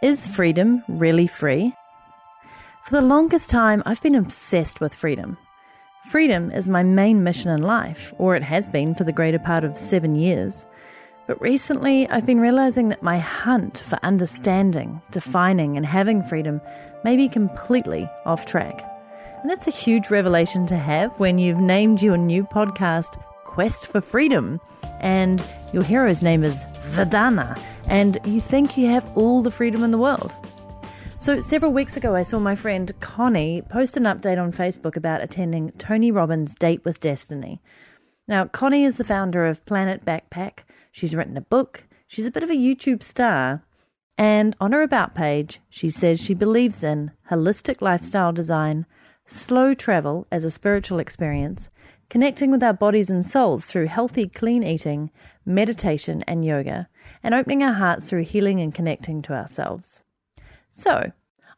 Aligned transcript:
Is 0.00 0.28
freedom 0.28 0.84
really 0.86 1.26
free? 1.26 1.74
For 2.84 2.92
the 2.92 3.06
longest 3.06 3.50
time, 3.50 3.82
I've 3.84 4.00
been 4.00 4.14
obsessed 4.14 4.80
with 4.80 4.94
freedom. 4.94 5.36
Freedom 6.08 6.52
is 6.52 6.68
my 6.68 6.84
main 6.84 7.24
mission 7.24 7.50
in 7.50 7.62
life, 7.62 8.14
or 8.16 8.36
it 8.36 8.44
has 8.44 8.68
been 8.68 8.94
for 8.94 9.02
the 9.02 9.10
greater 9.10 9.40
part 9.40 9.64
of 9.64 9.76
seven 9.76 10.14
years. 10.14 10.64
But 11.26 11.40
recently, 11.40 12.08
I've 12.10 12.24
been 12.24 12.38
realizing 12.38 12.90
that 12.90 13.02
my 13.02 13.18
hunt 13.18 13.78
for 13.78 13.98
understanding, 14.04 15.02
defining, 15.10 15.76
and 15.76 15.84
having 15.84 16.22
freedom 16.22 16.60
may 17.02 17.16
be 17.16 17.28
completely 17.28 18.08
off 18.24 18.46
track. 18.46 18.88
And 19.40 19.50
that's 19.50 19.66
a 19.66 19.72
huge 19.72 20.10
revelation 20.10 20.64
to 20.68 20.76
have 20.76 21.10
when 21.18 21.38
you've 21.38 21.58
named 21.58 22.02
your 22.02 22.16
new 22.16 22.44
podcast 22.44 23.20
Quest 23.58 23.88
for 23.90 24.00
Freedom, 24.00 24.60
and 25.00 25.44
your 25.72 25.82
hero's 25.82 26.22
name 26.22 26.44
is 26.44 26.62
Vedana, 26.92 27.60
and 27.88 28.16
you 28.24 28.40
think 28.40 28.78
you 28.78 28.86
have 28.86 29.04
all 29.18 29.42
the 29.42 29.50
freedom 29.50 29.82
in 29.82 29.90
the 29.90 29.98
world. 29.98 30.32
So, 31.18 31.40
several 31.40 31.72
weeks 31.72 31.96
ago, 31.96 32.14
I 32.14 32.22
saw 32.22 32.38
my 32.38 32.54
friend 32.54 32.92
Connie 33.00 33.62
post 33.62 33.96
an 33.96 34.04
update 34.04 34.40
on 34.40 34.52
Facebook 34.52 34.94
about 34.94 35.22
attending 35.22 35.72
Tony 35.72 36.12
Robbins' 36.12 36.54
Date 36.54 36.84
with 36.84 37.00
Destiny. 37.00 37.60
Now, 38.28 38.44
Connie 38.44 38.84
is 38.84 38.96
the 38.96 39.02
founder 39.02 39.44
of 39.44 39.66
Planet 39.66 40.04
Backpack. 40.04 40.60
She's 40.92 41.16
written 41.16 41.36
a 41.36 41.40
book. 41.40 41.82
She's 42.06 42.26
a 42.26 42.30
bit 42.30 42.44
of 42.44 42.50
a 42.50 42.54
YouTube 42.54 43.02
star. 43.02 43.64
And 44.16 44.54
on 44.60 44.70
her 44.70 44.82
About 44.82 45.16
page, 45.16 45.58
she 45.68 45.90
says 45.90 46.20
she 46.20 46.32
believes 46.32 46.84
in 46.84 47.10
holistic 47.28 47.82
lifestyle 47.82 48.32
design, 48.32 48.86
slow 49.26 49.74
travel 49.74 50.28
as 50.30 50.44
a 50.44 50.50
spiritual 50.50 51.00
experience, 51.00 51.68
connecting 52.08 52.50
with 52.50 52.62
our 52.62 52.72
bodies 52.72 53.10
and 53.10 53.24
souls 53.24 53.66
through 53.66 53.86
healthy, 53.86 54.28
clean 54.28 54.62
eating, 54.62 55.10
meditation, 55.44 56.22
and 56.26 56.44
yoga, 56.44 56.88
and 57.22 57.34
opening 57.34 57.62
our 57.62 57.74
hearts 57.74 58.08
through 58.08 58.24
healing 58.24 58.60
and 58.60 58.74
connecting 58.74 59.22
to 59.22 59.34
ourselves. 59.34 60.00
So, 60.70 61.12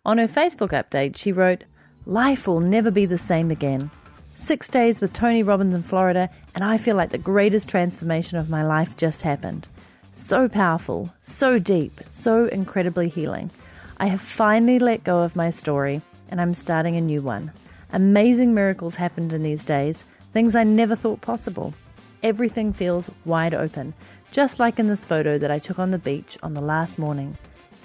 on 0.05 0.19
her 0.19 0.29
Facebook 0.29 0.71
update, 0.71 1.17
she 1.17 1.33
wrote, 1.33 1.65
Life 2.07 2.49
will 2.49 2.61
never 2.61 2.91
be 2.91 3.07
the 3.07 3.19
same 3.19 3.51
again. 3.51 3.91
Six 4.35 4.69
days 4.69 5.01
with 5.01 5.13
Tony 5.13 5.43
Robbins 5.43 5.75
in 5.75 5.83
Florida, 5.83 6.31
and 6.55 6.65
I 6.65 6.79
feel 6.79 6.97
like 6.97 7.11
the 7.11 7.19
greatest 7.19 7.69
transformation 7.69 8.39
of 8.39 8.49
my 8.49 8.65
life 8.65 8.97
just 8.97 9.23
happened. 9.23 9.69
So 10.13 10.49
powerful, 10.49 11.13
so 11.21 11.59
deep, 11.59 12.01
so 12.09 12.47
incredibly 12.47 13.09
healing. 13.09 13.51
I 13.99 14.07
have 14.07 14.21
finally 14.21 14.79
let 14.79 15.05
go 15.05 15.23
of 15.23 15.37
my 15.37 15.51
story, 15.51 16.01
and 16.31 16.41
I'm 16.41 16.55
starting 16.55 16.97
a 16.97 17.01
new 17.01 17.21
one. 17.21 17.53
Amazing 17.93 18.55
miracles 18.55 18.95
happened 18.95 19.33
in 19.33 19.43
these 19.43 19.65
days, 19.65 20.05
things 20.33 20.55
I 20.55 20.65
never 20.65 20.97
thought 20.97 21.21
possible. 21.21 21.75
Everything 22.23 22.73
feels 22.73 23.11
wide 23.25 23.55
open, 23.55 23.95
just 24.31 24.59
like 24.59 24.79
in 24.79 24.87
this 24.87 25.05
photo 25.05 25.39
that 25.39 25.51
I 25.51 25.59
took 25.59 25.79
on 25.79 25.91
the 25.91 25.99
beach 25.99 26.39
on 26.43 26.55
the 26.55 26.61
last 26.61 26.99
morning 26.99 27.37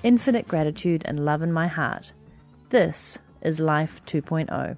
infinite 0.03 0.47
gratitude 0.47 1.01
and 1.05 1.25
love 1.25 1.41
in 1.41 1.51
my 1.51 1.67
heart. 1.67 2.11
This 2.69 3.17
is 3.41 3.59
Life 3.59 4.01
2.0. 4.05 4.77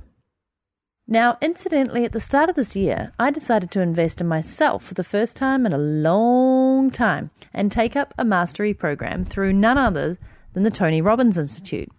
Now, 1.05 1.37
incidentally, 1.41 2.05
at 2.05 2.13
the 2.13 2.21
start 2.21 2.49
of 2.49 2.55
this 2.55 2.75
year, 2.77 3.11
I 3.19 3.31
decided 3.31 3.69
to 3.71 3.81
invest 3.81 4.21
in 4.21 4.27
myself 4.27 4.83
for 4.85 4.93
the 4.93 5.03
first 5.03 5.35
time 5.35 5.65
in 5.65 5.73
a 5.73 5.77
long 5.77 6.91
time 6.91 7.31
and 7.53 7.71
take 7.71 7.95
up 7.95 8.13
a 8.17 8.23
mastery 8.23 8.73
program 8.73 9.25
through 9.25 9.53
none 9.53 9.77
other 9.77 10.17
than 10.53 10.63
the 10.63 10.71
Tony 10.71 11.01
Robbins 11.01 11.37
Institute. 11.37 11.89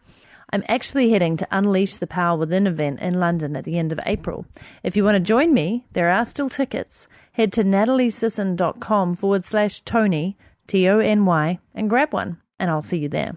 I'm 0.51 0.65
actually 0.69 1.11
heading 1.11 1.37
to 1.37 1.49
Unleash 1.51 1.97
the 1.97 2.07
Power 2.07 2.39
Within 2.39 2.67
event 2.67 3.01
in 3.01 3.21
London 3.21 3.57
at 3.57 3.65
the 3.65 3.79
end 3.79 3.93
of 3.93 4.01
April. 4.07 4.47
If 4.83 4.97
you 4.97 5.05
want 5.05 5.17
to 5.17 5.21
join 5.21 5.53
me, 5.53 5.87
there 5.93 6.11
are 6.11 6.25
still 6.25 6.49
tickets. 6.49 7.07
Head 7.33 7.53
to 7.53 7.65
nataliesisson.com 7.65 9.17
forward 9.17 9.45
slash 9.45 9.81
Tony, 9.83 10.37
T 10.67 10.89
O 10.89 10.99
N 10.99 11.27
Y, 11.27 11.59
and 11.75 11.91
grab 11.91 12.13
one 12.13 12.39
and 12.59 12.71
I'll 12.71 12.83
see 12.83 12.99
you 12.99 13.09
there. 13.09 13.37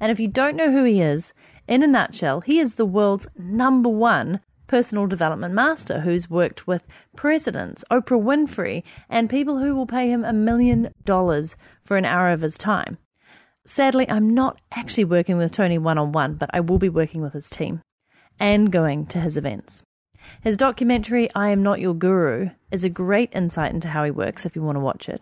And 0.00 0.10
if 0.10 0.20
you 0.20 0.28
don't 0.28 0.56
know 0.56 0.70
who 0.70 0.84
he 0.84 1.00
is, 1.00 1.32
in 1.66 1.82
a 1.82 1.86
nutshell, 1.86 2.40
he 2.40 2.58
is 2.58 2.74
the 2.74 2.86
world's 2.86 3.26
number 3.36 3.88
one 3.88 4.40
personal 4.66 5.06
development 5.06 5.54
master 5.54 6.00
who's 6.00 6.30
worked 6.30 6.66
with 6.66 6.86
presidents, 7.16 7.84
Oprah 7.90 8.22
Winfrey, 8.22 8.82
and 9.08 9.30
people 9.30 9.58
who 9.58 9.74
will 9.74 9.86
pay 9.86 10.10
him 10.10 10.24
a 10.24 10.32
million 10.32 10.92
dollars 11.04 11.56
for 11.84 11.96
an 11.96 12.04
hour 12.04 12.30
of 12.30 12.42
his 12.42 12.58
time. 12.58 12.98
Sadly, 13.68 14.08
I'm 14.08 14.32
not 14.32 14.58
actually 14.72 15.04
working 15.04 15.36
with 15.36 15.52
Tony 15.52 15.76
one 15.76 15.98
on 15.98 16.10
one, 16.10 16.36
but 16.36 16.48
I 16.54 16.60
will 16.60 16.78
be 16.78 16.88
working 16.88 17.20
with 17.20 17.34
his 17.34 17.50
team 17.50 17.82
and 18.40 18.72
going 18.72 19.04
to 19.08 19.20
his 19.20 19.36
events. 19.36 19.82
His 20.40 20.56
documentary, 20.56 21.28
I 21.34 21.50
Am 21.50 21.62
Not 21.62 21.78
Your 21.78 21.92
Guru, 21.92 22.48
is 22.70 22.82
a 22.82 22.88
great 22.88 23.30
insight 23.34 23.74
into 23.74 23.88
how 23.88 24.04
he 24.04 24.10
works 24.10 24.46
if 24.46 24.56
you 24.56 24.62
want 24.62 24.76
to 24.76 24.80
watch 24.80 25.06
it. 25.10 25.20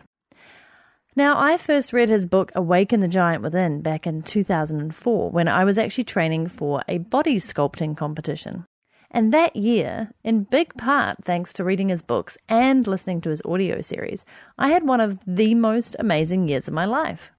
Now, 1.17 1.37
I 1.37 1.59
first 1.59 1.93
read 1.93 2.09
his 2.09 2.25
book 2.25 2.53
Awaken 2.55 3.01
the 3.01 3.09
Giant 3.09 3.43
Within 3.43 3.83
back 3.83 4.07
in 4.07 4.23
2004 4.23 5.31
when 5.33 5.49
I 5.49 5.65
was 5.65 5.77
actually 5.77 6.05
training 6.05 6.47
for 6.47 6.85
a 6.87 6.99
body 6.99 7.39
sculpting 7.39 7.97
competition. 7.97 8.65
And 9.11 9.33
that 9.33 9.57
year, 9.57 10.13
in 10.23 10.45
big 10.45 10.73
part 10.77 11.25
thanks 11.25 11.53
to 11.55 11.65
reading 11.65 11.89
his 11.89 12.01
books 12.01 12.39
and 12.49 12.87
listening 12.87 13.21
to 13.23 13.31
his 13.31 13.43
audio 13.45 13.81
series, 13.81 14.25
I 14.57 14.69
had 14.69 14.87
one 14.87 15.01
of 15.01 15.19
the 15.27 15.57
most 15.57 15.97
amazing 15.99 16.47
years 16.47 16.69
of 16.69 16.75
my 16.75 16.85
life. 16.85 17.33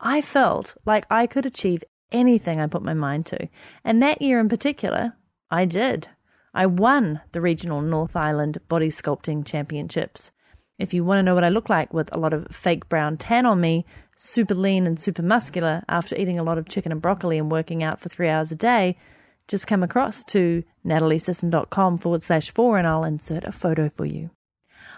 I 0.00 0.20
felt 0.22 0.74
like 0.86 1.06
I 1.10 1.26
could 1.26 1.46
achieve 1.46 1.84
anything 2.10 2.60
I 2.60 2.66
put 2.66 2.82
my 2.82 2.94
mind 2.94 3.26
to. 3.26 3.48
And 3.84 4.02
that 4.02 4.22
year 4.22 4.40
in 4.40 4.48
particular, 4.48 5.14
I 5.50 5.66
did. 5.66 6.08
I 6.54 6.66
won 6.66 7.20
the 7.32 7.40
regional 7.40 7.80
North 7.80 8.16
Island 8.16 8.58
Body 8.68 8.88
Sculpting 8.88 9.44
Championships. 9.44 10.30
If 10.78 10.94
you 10.94 11.04
want 11.04 11.18
to 11.18 11.22
know 11.22 11.34
what 11.34 11.44
I 11.44 11.50
look 11.50 11.68
like 11.68 11.92
with 11.92 12.08
a 12.14 12.18
lot 12.18 12.32
of 12.32 12.48
fake 12.50 12.88
brown 12.88 13.18
tan 13.18 13.44
on 13.46 13.60
me, 13.60 13.84
super 14.16 14.54
lean 14.54 14.86
and 14.86 14.98
super 14.98 15.22
muscular 15.22 15.82
after 15.88 16.16
eating 16.16 16.38
a 16.38 16.42
lot 16.42 16.58
of 16.58 16.68
chicken 16.68 16.90
and 16.90 17.02
broccoli 17.02 17.38
and 17.38 17.50
working 17.50 17.82
out 17.82 18.00
for 18.00 18.08
three 18.08 18.28
hours 18.28 18.50
a 18.50 18.56
day, 18.56 18.96
just 19.46 19.66
come 19.66 19.82
across 19.82 20.24
to 20.24 20.64
nataliesisson.com 20.84 21.98
forward 21.98 22.22
slash 22.22 22.50
four 22.50 22.78
and 22.78 22.86
I'll 22.86 23.04
insert 23.04 23.44
a 23.44 23.52
photo 23.52 23.90
for 23.94 24.06
you. 24.06 24.30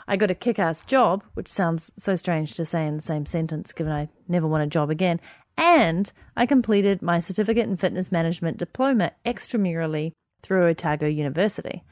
I 0.07 0.17
got 0.17 0.31
a 0.31 0.35
kick 0.35 0.59
ass 0.59 0.85
job, 0.85 1.23
which 1.35 1.51
sounds 1.51 1.93
so 1.97 2.17
strange 2.17 2.55
to 2.55 2.65
say 2.65 2.87
in 2.87 2.97
the 2.97 3.03
same 3.03 3.27
sentence 3.27 3.73
given 3.73 3.93
I 3.93 4.09
never 4.29 4.47
want 4.47 4.65
a 4.65 4.67
job 4.67 4.91
again, 4.91 5.21
and 5.57 6.11
I 6.37 6.47
completed 6.47 7.03
my 7.03 7.21
certificate 7.21 7.69
in 7.69 7.77
fitness 7.77 8.11
management 8.11 8.57
diploma 8.57 9.13
extramurally 9.25 10.13
through 10.43 10.67
Otago 10.67 11.07
University. 11.07 11.85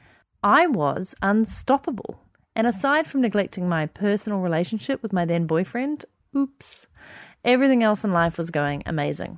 I 0.43 0.67
was 0.67 1.15
unstoppable. 1.21 2.21
And 2.55 2.67
aside 2.67 3.07
from 3.07 3.21
neglecting 3.21 3.69
my 3.69 3.85
personal 3.85 4.39
relationship 4.39 5.01
with 5.01 5.13
my 5.13 5.25
then 5.25 5.45
boyfriend, 5.45 6.05
oops, 6.35 6.87
everything 7.45 7.81
else 7.81 8.03
in 8.03 8.11
life 8.11 8.37
was 8.37 8.49
going 8.49 8.83
amazing. 8.85 9.37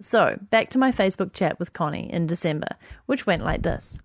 So, 0.00 0.38
back 0.50 0.70
to 0.70 0.78
my 0.78 0.90
Facebook 0.90 1.32
chat 1.32 1.58
with 1.58 1.72
Connie 1.72 2.10
in 2.12 2.26
December, 2.26 2.68
which 3.06 3.26
went 3.26 3.44
like 3.44 3.62
this 3.62 3.98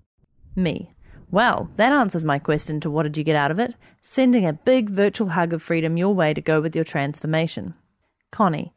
Me. 0.55 0.94
Well, 1.35 1.69
that 1.75 1.91
answers 1.91 2.23
my 2.23 2.39
question 2.39 2.79
to 2.79 2.89
what 2.89 3.03
did 3.03 3.17
you 3.17 3.25
get 3.25 3.35
out 3.35 3.51
of 3.51 3.59
it? 3.59 3.75
Sending 4.01 4.45
a 4.45 4.53
big 4.53 4.89
virtual 4.89 5.27
hug 5.27 5.51
of 5.51 5.61
freedom 5.61 5.97
your 5.97 6.15
way 6.15 6.33
to 6.33 6.39
go 6.39 6.61
with 6.61 6.73
your 6.73 6.85
transformation. 6.85 7.73
Connie. 8.31 8.73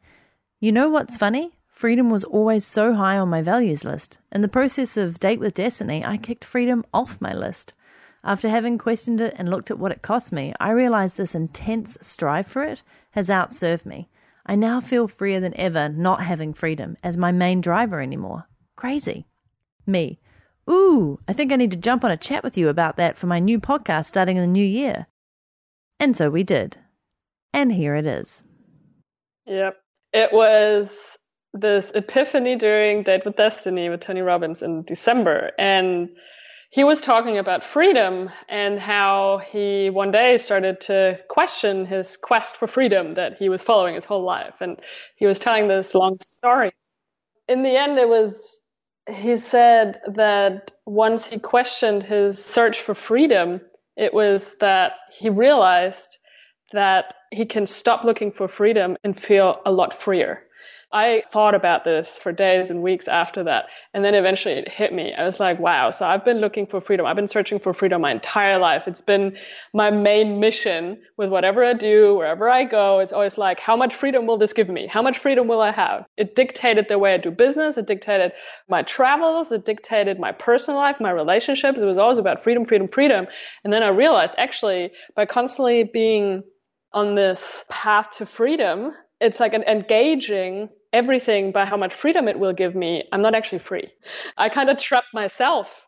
You 0.59 0.73
know 0.73 0.89
what's 0.89 1.15
funny? 1.15 1.57
Freedom 1.69 2.09
was 2.09 2.25
always 2.25 2.65
so 2.65 2.95
high 2.95 3.17
on 3.17 3.29
my 3.29 3.41
values 3.41 3.85
list. 3.85 4.17
In 4.29 4.41
the 4.41 4.49
process 4.49 4.97
of 4.97 5.21
Date 5.21 5.39
with 5.39 5.53
Destiny, 5.53 6.03
I 6.03 6.17
kicked 6.17 6.43
freedom 6.43 6.83
off 6.93 7.21
my 7.21 7.33
list. 7.33 7.71
After 8.25 8.49
having 8.49 8.77
questioned 8.77 9.21
it 9.21 9.35
and 9.37 9.49
looked 9.49 9.71
at 9.71 9.79
what 9.79 9.93
it 9.93 10.01
cost 10.01 10.33
me, 10.33 10.51
I 10.59 10.71
realized 10.71 11.15
this 11.15 11.33
intense 11.33 11.97
strive 12.01 12.47
for 12.47 12.65
it 12.65 12.83
has 13.11 13.29
outserved 13.29 13.85
me. 13.85 14.09
I 14.45 14.55
now 14.55 14.81
feel 14.81 15.07
freer 15.07 15.39
than 15.39 15.55
ever 15.55 15.87
not 15.87 16.23
having 16.23 16.53
freedom 16.53 16.97
as 17.03 17.15
my 17.15 17.31
main 17.31 17.61
driver 17.61 18.01
anymore. 18.01 18.49
Crazy. 18.75 19.27
Me. 19.87 20.19
Ooh, 20.69 21.19
I 21.27 21.33
think 21.33 21.51
I 21.51 21.55
need 21.55 21.71
to 21.71 21.77
jump 21.77 22.03
on 22.03 22.11
a 22.11 22.17
chat 22.17 22.43
with 22.43 22.57
you 22.57 22.69
about 22.69 22.97
that 22.97 23.17
for 23.17 23.27
my 23.27 23.39
new 23.39 23.59
podcast 23.59 24.05
starting 24.05 24.37
in 24.37 24.43
the 24.43 24.47
new 24.47 24.65
year. 24.65 25.07
And 25.99 26.15
so 26.15 26.29
we 26.29 26.43
did. 26.43 26.77
And 27.53 27.71
here 27.71 27.95
it 27.95 28.05
is. 28.05 28.43
Yep. 29.47 29.77
It 30.13 30.31
was 30.31 31.17
this 31.53 31.91
epiphany 31.91 32.55
during 32.55 33.01
Date 33.01 33.25
with 33.25 33.35
Destiny 33.35 33.89
with 33.89 34.01
Tony 34.01 34.21
Robbins 34.21 34.61
in 34.61 34.83
December. 34.83 35.51
And 35.57 36.09
he 36.69 36.83
was 36.83 37.01
talking 37.01 37.39
about 37.39 37.63
freedom 37.63 38.29
and 38.47 38.79
how 38.79 39.39
he 39.39 39.89
one 39.89 40.11
day 40.11 40.37
started 40.37 40.81
to 40.81 41.19
question 41.27 41.85
his 41.85 42.15
quest 42.15 42.57
for 42.57 42.67
freedom 42.67 43.15
that 43.15 43.37
he 43.37 43.49
was 43.49 43.63
following 43.63 43.95
his 43.95 44.05
whole 44.05 44.23
life. 44.23 44.61
And 44.61 44.79
he 45.15 45.25
was 45.25 45.39
telling 45.39 45.67
this 45.67 45.95
long 45.95 46.17
story. 46.21 46.71
In 47.47 47.63
the 47.63 47.75
end, 47.75 47.97
it 47.97 48.07
was, 48.07 48.58
he 49.09 49.37
said 49.37 50.01
that 50.15 50.71
once 50.85 51.27
he 51.27 51.39
questioned 51.39 52.03
his 52.03 52.43
search 52.43 52.81
for 52.81 52.95
freedom, 52.95 53.61
it 53.95 54.13
was 54.13 54.55
that 54.59 54.93
he 55.11 55.29
realized 55.29 56.17
that 56.71 57.15
he 57.31 57.45
can 57.45 57.65
stop 57.65 58.03
looking 58.03 58.31
for 58.31 58.47
freedom 58.47 58.97
and 59.03 59.19
feel 59.19 59.61
a 59.65 59.71
lot 59.71 59.93
freer. 59.93 60.43
I 60.91 61.21
thought 61.31 61.53
about 61.53 61.83
this 61.83 62.17
for 62.17 62.31
days 62.31 62.71
and 62.71 62.81
weeks 62.81 63.07
after 63.07 63.43
that. 63.43 63.65
And 63.93 64.03
then 64.03 64.15
eventually 64.15 64.55
it 64.55 64.67
hit 64.67 64.91
me. 64.91 65.13
I 65.13 65.23
was 65.23 65.39
like, 65.39 65.59
wow. 65.59 65.91
So 65.91 66.07
I've 66.07 66.25
been 66.25 66.39
looking 66.39 66.65
for 66.65 66.81
freedom. 66.81 67.05
I've 67.05 67.15
been 67.15 67.27
searching 67.27 67.59
for 67.59 67.73
freedom 67.73 68.01
my 68.01 68.11
entire 68.11 68.57
life. 68.57 68.87
It's 68.87 69.01
been 69.01 69.37
my 69.71 69.91
main 69.91 70.39
mission 70.39 70.99
with 71.15 71.29
whatever 71.29 71.63
I 71.63 71.73
do, 71.73 72.15
wherever 72.15 72.49
I 72.49 72.63
go. 72.63 72.99
It's 72.99 73.13
always 73.13 73.37
like, 73.37 73.59
how 73.59 73.75
much 73.75 73.93
freedom 73.93 74.25
will 74.25 74.39
this 74.39 74.53
give 74.53 74.67
me? 74.67 74.87
How 74.87 75.03
much 75.03 75.19
freedom 75.19 75.47
will 75.47 75.61
I 75.61 75.71
have? 75.71 76.05
It 76.17 76.35
dictated 76.35 76.87
the 76.87 76.97
way 76.97 77.13
I 77.13 77.17
do 77.17 77.29
business. 77.29 77.77
It 77.77 77.85
dictated 77.85 78.31
my 78.67 78.81
travels. 78.81 79.51
It 79.51 79.65
dictated 79.65 80.19
my 80.19 80.31
personal 80.31 80.79
life, 80.79 80.99
my 80.99 81.11
relationships. 81.11 81.83
It 81.83 81.85
was 81.85 81.99
always 81.99 82.17
about 82.17 82.43
freedom, 82.43 82.65
freedom, 82.65 82.87
freedom. 82.87 83.27
And 83.63 83.71
then 83.71 83.83
I 83.83 83.89
realized 83.89 84.33
actually 84.39 84.89
by 85.15 85.27
constantly 85.27 85.83
being 85.83 86.41
on 86.93 87.13
this 87.13 87.63
path 87.69 88.17
to 88.17 88.25
freedom, 88.25 88.93
it's 89.21 89.39
like 89.39 89.53
an 89.53 89.63
engaging 89.63 90.69
everything 90.93 91.51
by 91.51 91.65
how 91.65 91.77
much 91.77 91.93
freedom 91.93 92.27
it 92.27 92.39
will 92.39 92.53
give 92.53 92.75
me, 92.75 93.03
I'm 93.11 93.21
not 93.21 93.35
actually 93.35 93.59
free. 93.59 93.89
I 94.37 94.49
kind 94.49 94.69
of 94.69 94.77
trapped 94.77 95.13
myself 95.13 95.85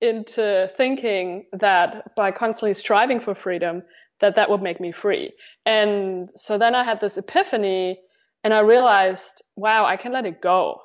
into 0.00 0.70
thinking 0.76 1.46
that 1.52 2.14
by 2.16 2.32
constantly 2.32 2.74
striving 2.74 3.20
for 3.20 3.34
freedom, 3.34 3.82
that 4.20 4.34
that 4.34 4.50
would 4.50 4.62
make 4.62 4.80
me 4.80 4.92
free. 4.92 5.32
And 5.64 6.30
so 6.36 6.58
then 6.58 6.74
I 6.74 6.84
had 6.84 7.00
this 7.00 7.16
epiphany 7.16 7.98
and 8.44 8.52
I 8.52 8.60
realized, 8.60 9.42
wow, 9.56 9.86
I 9.86 9.96
can 9.96 10.12
let 10.12 10.26
it 10.26 10.40
go. 10.42 10.80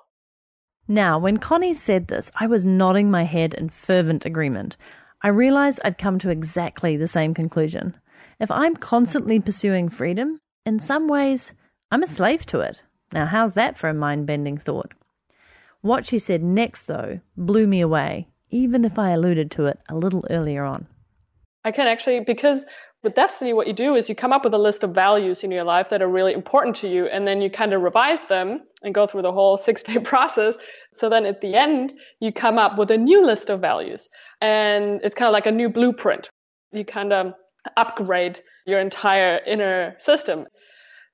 Now, 0.87 1.19
when 1.19 1.37
Connie 1.37 1.73
said 1.73 2.07
this, 2.07 2.31
I 2.35 2.47
was 2.47 2.63
nodding 2.63 3.11
my 3.11 3.23
head 3.23 3.53
in 3.53 3.69
fervent 3.69 4.25
agreement. 4.25 4.77
I 5.21 5.29
realized 5.29 5.81
I'd 5.83 5.97
come 5.97 6.19
to 6.19 6.29
exactly 6.29 6.95
the 6.95 7.07
same 7.07 7.33
conclusion. 7.33 7.95
If 8.39 8.51
I'm 8.51 8.75
constantly 8.75 9.39
pursuing 9.39 9.89
freedom, 9.89 10.39
in 10.65 10.79
some 10.79 11.07
ways, 11.07 11.53
I'm 11.91 12.03
a 12.03 12.07
slave 12.07 12.45
to 12.47 12.59
it. 12.59 12.81
Now, 13.11 13.25
how's 13.25 13.53
that 13.53 13.77
for 13.77 13.89
a 13.89 13.93
mind 13.93 14.25
bending 14.25 14.57
thought? 14.57 14.93
What 15.81 16.05
she 16.05 16.19
said 16.19 16.43
next, 16.43 16.83
though, 16.83 17.19
blew 17.35 17.67
me 17.67 17.81
away, 17.81 18.27
even 18.49 18.83
if 18.83 18.99
I 18.99 19.11
alluded 19.11 19.51
to 19.51 19.65
it 19.67 19.79
a 19.89 19.95
little 19.95 20.25
earlier 20.29 20.63
on. 20.63 20.87
I 21.63 21.71
can 21.71 21.87
actually, 21.87 22.21
because 22.21 22.65
with 23.03 23.13
Destiny, 23.13 23.53
what 23.53 23.67
you 23.67 23.73
do 23.73 23.95
is 23.95 24.09
you 24.09 24.15
come 24.15 24.33
up 24.33 24.43
with 24.43 24.53
a 24.53 24.57
list 24.57 24.83
of 24.83 24.95
values 24.95 25.43
in 25.43 25.51
your 25.51 25.63
life 25.63 25.89
that 25.89 26.01
are 26.01 26.07
really 26.09 26.33
important 26.33 26.75
to 26.77 26.89
you, 26.89 27.05
and 27.05 27.27
then 27.27 27.41
you 27.41 27.49
kind 27.49 27.73
of 27.73 27.81
revise 27.81 28.25
them 28.25 28.61
and 28.83 28.93
go 28.93 29.05
through 29.05 29.21
the 29.21 29.31
whole 29.31 29.57
six 29.67 29.83
day 29.83 29.99
process. 29.99 30.57
So 30.93 31.09
then 31.09 31.25
at 31.25 31.41
the 31.41 31.55
end, 31.55 31.93
you 32.19 32.31
come 32.31 32.57
up 32.57 32.77
with 32.77 32.91
a 32.91 32.97
new 32.97 33.25
list 33.25 33.49
of 33.49 33.61
values. 33.61 34.09
And 34.41 34.99
it's 35.03 35.15
kind 35.15 35.27
of 35.27 35.33
like 35.33 35.45
a 35.45 35.51
new 35.51 35.69
blueprint. 35.69 36.29
You 36.71 36.85
kind 36.85 37.13
of 37.13 37.33
upgrade 37.75 38.41
your 38.65 38.79
entire 38.79 39.39
inner 39.45 39.95
system 39.97 40.45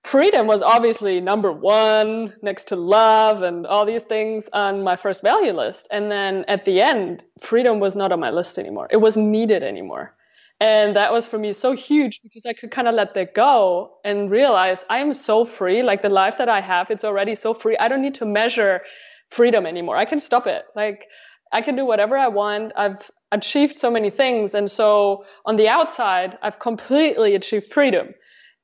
freedom 0.04 0.48
was 0.48 0.62
obviously 0.62 1.22
number 1.22 1.52
one 1.52 2.34
next 2.42 2.66
to 2.70 2.76
love 2.76 3.42
and 3.42 3.66
all 3.66 3.86
these 3.86 4.04
things 4.04 4.50
on 4.54 4.84
my 4.84 4.96
first 4.96 5.24
value 5.24 5.54
list. 5.54 5.88
And 5.92 6.12
then 6.12 6.46
at 6.48 6.66
the 6.66 6.82
end, 6.82 7.24
freedom 7.40 7.80
was 7.80 7.96
not 7.96 8.12
on 8.12 8.20
my 8.20 8.30
list 8.30 8.58
anymore. 8.58 8.88
It 8.92 8.98
wasn't 8.98 9.30
needed 9.30 9.64
anymore. 9.64 10.14
And 10.60 10.96
that 10.96 11.12
was 11.12 11.26
for 11.26 11.38
me 11.38 11.52
so 11.52 11.74
huge 11.74 12.22
because 12.22 12.46
I 12.46 12.54
could 12.54 12.72
kind 12.72 12.88
of 12.88 12.96
let 12.96 13.16
that 13.16 13.34
go 13.34 13.98
and 14.06 14.30
realize 14.30 14.86
I 14.90 15.00
am 15.00 15.14
so 15.14 15.46
free. 15.46 15.82
Like 15.82 16.02
the 16.02 16.10
life 16.10 16.38
that 16.38 16.50
I 16.50 16.62
have, 16.62 16.92
it's 16.92 17.04
already 17.04 17.36
so 17.36 17.54
free. 17.54 17.78
I 17.78 17.88
don't 17.88 18.02
need 18.02 18.16
to 18.16 18.26
measure 18.26 18.82
freedom 19.30 19.66
anymore. 19.66 19.98
I 19.98 20.06
can 20.06 20.20
stop 20.20 20.48
it. 20.48 20.64
Like 20.76 21.06
I 21.52 21.62
can 21.62 21.76
do 21.76 21.86
whatever 21.86 22.18
I 22.18 22.28
want. 22.28 22.74
I've 22.76 23.10
achieved 23.32 23.80
so 23.80 23.90
many 23.90 24.10
things. 24.10 24.54
And 24.54 24.70
so 24.70 25.26
on 25.46 25.56
the 25.56 25.70
outside, 25.70 26.38
I've 26.42 26.60
completely 26.60 27.36
achieved 27.36 27.72
freedom. 27.72 28.14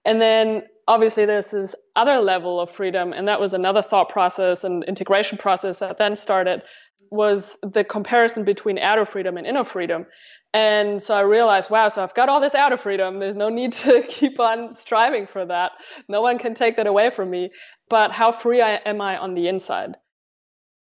And 0.06 0.22
then 0.22 0.64
obviously 0.90 1.26
there's 1.26 1.52
this 1.52 1.76
other 1.96 2.18
level 2.18 2.60
of 2.60 2.70
freedom 2.70 3.14
and 3.14 3.28
that 3.28 3.40
was 3.40 3.54
another 3.54 3.82
thought 3.82 4.10
process 4.10 4.64
and 4.64 4.84
integration 4.86 5.38
process 5.38 5.78
that 5.80 6.00
then 6.00 6.16
started 6.16 6.64
was 7.12 7.58
the 7.62 7.84
comparison 7.84 8.44
between 8.44 8.80
outer 8.80 9.06
freedom 9.06 9.38
and 9.38 9.46
inner 9.46 9.64
freedom. 9.64 10.06
And 10.52 11.00
so 11.02 11.14
i 11.14 11.22
realized 11.22 11.70
wow 11.70 11.90
so 11.90 12.04
i've 12.04 12.16
got 12.16 12.28
all 12.28 12.42
this 12.42 12.56
outer 12.56 12.78
freedom. 12.78 13.20
There's 13.20 13.36
no 13.36 13.50
need 13.50 13.74
to 13.74 14.02
keep 14.10 14.40
on 14.40 14.76
striving 14.76 15.28
for 15.28 15.46
that. 15.46 15.74
No 16.08 16.22
one 16.22 16.40
can 16.40 16.56
take 16.56 16.76
that 16.78 16.88
away 16.88 17.12
from 17.12 17.30
me. 17.30 17.52
But 17.88 18.12
how 18.12 18.32
free 18.32 18.60
am 18.62 19.00
i 19.00 19.16
on 19.16 19.36
the 19.36 19.48
inside? 19.48 19.96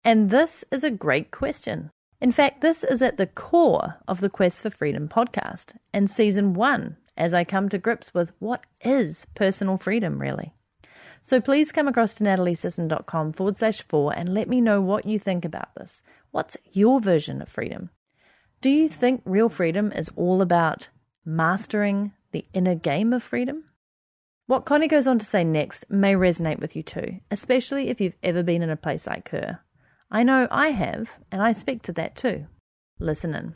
And 0.05 0.31
this 0.31 0.65
is 0.71 0.85
a 0.85 0.91
great 0.91 1.31
question. 1.31 1.91
In 2.21 2.33
fact, 2.33 2.63
this 2.63 2.83
is 2.83 3.03
at 3.03 3.19
the 3.19 3.27
core 3.27 3.99
of 4.09 4.21
the 4.21 4.31
Quest 4.31 4.63
for 4.63 4.71
Freedom 4.71 5.07
podcast 5.07 5.75
and 5.93 6.11
season 6.11 6.55
one 6.55 6.97
as 7.19 7.35
I 7.35 7.45
come 7.45 7.69
to 7.69 7.77
grips 7.77 8.15
with 8.15 8.33
what 8.39 8.65
is 8.81 9.27
personal 9.35 9.77
freedom 9.77 10.19
really. 10.19 10.55
So 11.21 11.41
please 11.41 11.73
come 11.73 11.89
across 11.89 12.15
to 12.15 12.25
nataliesisson.com 12.25 13.35
forward 13.35 13.57
slash 13.57 13.83
four 13.83 14.15
and 14.17 14.33
let 14.33 14.49
me 14.49 14.63
know 14.63 14.81
what 14.81 15.05
you 15.05 15.19
think 15.19 15.45
about 15.45 15.75
this. 15.75 16.03
What's 16.31 16.57
your 16.73 17.01
version 17.01 17.43
of 17.43 17.49
freedom? 17.49 17.91
Do 18.61 18.71
you 18.71 18.89
think 18.89 19.21
real 19.25 19.49
freedom 19.49 19.93
is 19.93 20.11
all 20.17 20.41
about 20.41 20.89
mastering 21.25 22.13
the 22.33 22.45
inner 22.55 22.75
game 22.75 23.13
of 23.13 23.23
freedom? 23.23 23.65
What 24.47 24.65
Connie 24.65 24.89
goes 24.89 25.07
on 25.07 25.19
to 25.19 25.27
say 25.27 25.45
next 25.45 25.85
may 25.91 26.15
resonate 26.15 26.61
with 26.61 26.75
you 26.75 26.83
too, 26.83 27.21
especially 27.31 27.89
if 27.89 28.01
you've 28.01 28.17
ever 28.23 28.43
been 28.43 28.63
in 28.63 28.71
a 28.71 28.77
place 28.77 29.07
like 29.07 29.29
her. 29.29 29.61
I 30.11 30.23
know 30.23 30.49
I 30.51 30.71
have, 30.71 31.11
and 31.31 31.43
I 31.43 31.53
speak 31.53 31.83
to 31.83 31.93
that 31.93 32.17
too. 32.17 32.47
Listen 32.99 33.35
in. 33.35 33.55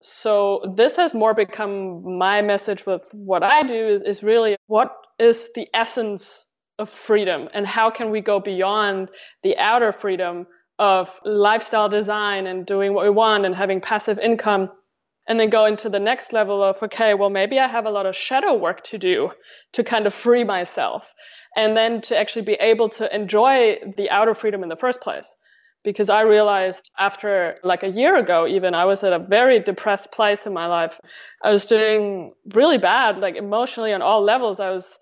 So 0.00 0.74
this 0.76 0.96
has 0.96 1.12
more 1.12 1.34
become 1.34 2.18
my 2.18 2.42
message 2.42 2.86
with 2.86 3.02
what 3.12 3.42
I 3.42 3.64
do 3.64 3.88
is, 3.88 4.02
is 4.02 4.22
really 4.22 4.56
what 4.66 4.94
is 5.18 5.52
the 5.54 5.68
essence 5.74 6.46
of 6.78 6.88
freedom 6.88 7.48
and 7.52 7.66
how 7.66 7.90
can 7.90 8.10
we 8.10 8.20
go 8.20 8.38
beyond 8.38 9.10
the 9.42 9.58
outer 9.58 9.90
freedom 9.92 10.46
of 10.78 11.20
lifestyle 11.24 11.88
design 11.88 12.46
and 12.46 12.64
doing 12.64 12.94
what 12.94 13.04
we 13.04 13.10
want 13.10 13.44
and 13.44 13.54
having 13.54 13.80
passive 13.80 14.18
income 14.20 14.70
and 15.26 15.38
then 15.38 15.50
go 15.50 15.66
into 15.66 15.88
the 15.88 15.98
next 15.98 16.32
level 16.32 16.62
of 16.62 16.80
okay 16.82 17.14
well 17.14 17.30
maybe 17.30 17.58
i 17.58 17.66
have 17.66 17.84
a 17.84 17.90
lot 17.90 18.06
of 18.06 18.14
shadow 18.14 18.54
work 18.54 18.84
to 18.84 18.96
do 18.96 19.30
to 19.72 19.82
kind 19.82 20.06
of 20.06 20.14
free 20.14 20.44
myself 20.44 21.12
and 21.56 21.76
then 21.76 22.00
to 22.00 22.16
actually 22.16 22.42
be 22.42 22.52
able 22.52 22.88
to 22.88 23.12
enjoy 23.12 23.76
the 23.96 24.08
outer 24.10 24.34
freedom 24.34 24.62
in 24.62 24.68
the 24.68 24.76
first 24.76 25.00
place 25.00 25.34
because 25.84 26.10
I 26.10 26.22
realized 26.22 26.90
after 26.98 27.56
like 27.62 27.82
a 27.82 27.88
year 27.88 28.16
ago, 28.16 28.46
even 28.46 28.74
I 28.74 28.84
was 28.84 29.04
at 29.04 29.12
a 29.12 29.18
very 29.18 29.60
depressed 29.60 30.12
place 30.12 30.46
in 30.46 30.52
my 30.52 30.66
life. 30.66 31.00
I 31.42 31.50
was 31.50 31.64
doing 31.64 32.32
really 32.54 32.78
bad, 32.78 33.18
like 33.18 33.36
emotionally 33.36 33.92
on 33.92 34.02
all 34.02 34.22
levels. 34.22 34.60
I 34.60 34.70
was, 34.70 34.98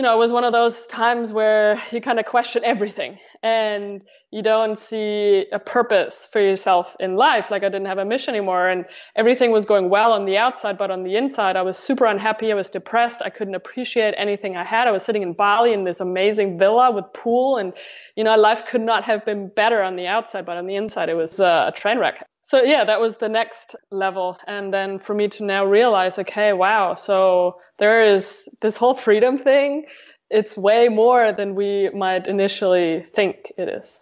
you 0.00 0.06
know, 0.06 0.14
it 0.14 0.18
was 0.18 0.32
one 0.32 0.44
of 0.44 0.54
those 0.54 0.86
times 0.86 1.30
where 1.30 1.78
you 1.92 2.00
kind 2.00 2.18
of 2.18 2.24
question 2.24 2.64
everything 2.64 3.18
and 3.42 4.02
you 4.30 4.42
don't 4.42 4.78
see 4.78 5.44
a 5.52 5.58
purpose 5.58 6.26
for 6.32 6.40
yourself 6.40 6.96
in 6.98 7.16
life. 7.16 7.50
Like 7.50 7.64
I 7.64 7.68
didn't 7.68 7.84
have 7.84 7.98
a 7.98 8.06
mission 8.06 8.34
anymore 8.34 8.66
and 8.66 8.86
everything 9.14 9.50
was 9.50 9.66
going 9.66 9.90
well 9.90 10.12
on 10.12 10.24
the 10.24 10.38
outside, 10.38 10.78
but 10.78 10.90
on 10.90 11.02
the 11.02 11.16
inside, 11.16 11.54
I 11.54 11.60
was 11.60 11.76
super 11.76 12.06
unhappy. 12.06 12.50
I 12.50 12.54
was 12.54 12.70
depressed. 12.70 13.20
I 13.22 13.28
couldn't 13.28 13.54
appreciate 13.54 14.14
anything 14.16 14.56
I 14.56 14.64
had. 14.64 14.88
I 14.88 14.90
was 14.90 15.04
sitting 15.04 15.20
in 15.20 15.34
Bali 15.34 15.74
in 15.74 15.84
this 15.84 16.00
amazing 16.00 16.58
villa 16.58 16.90
with 16.90 17.04
pool 17.12 17.58
and, 17.58 17.74
you 18.16 18.24
know, 18.24 18.34
life 18.36 18.64
could 18.64 18.80
not 18.80 19.04
have 19.04 19.26
been 19.26 19.48
better 19.48 19.82
on 19.82 19.96
the 19.96 20.06
outside, 20.06 20.46
but 20.46 20.56
on 20.56 20.66
the 20.66 20.76
inside, 20.76 21.10
it 21.10 21.14
was 21.14 21.40
uh, 21.40 21.66
a 21.68 21.72
train 21.72 21.98
wreck. 21.98 22.26
So 22.42 22.62
yeah, 22.62 22.84
that 22.84 23.00
was 23.00 23.18
the 23.18 23.28
next 23.28 23.76
level. 23.90 24.38
And 24.46 24.72
then 24.72 24.98
for 24.98 25.14
me 25.14 25.28
to 25.28 25.44
now 25.44 25.66
realize, 25.66 26.18
okay, 26.18 26.52
wow. 26.52 26.94
So 26.94 27.56
there 27.78 28.14
is 28.14 28.48
this 28.60 28.76
whole 28.76 28.94
freedom 28.94 29.38
thing 29.38 29.86
it's 30.30 30.56
way 30.56 30.88
more 30.88 31.32
than 31.32 31.56
we 31.56 31.90
might 31.90 32.28
initially 32.28 33.04
think 33.12 33.52
it 33.58 33.68
is. 33.68 34.00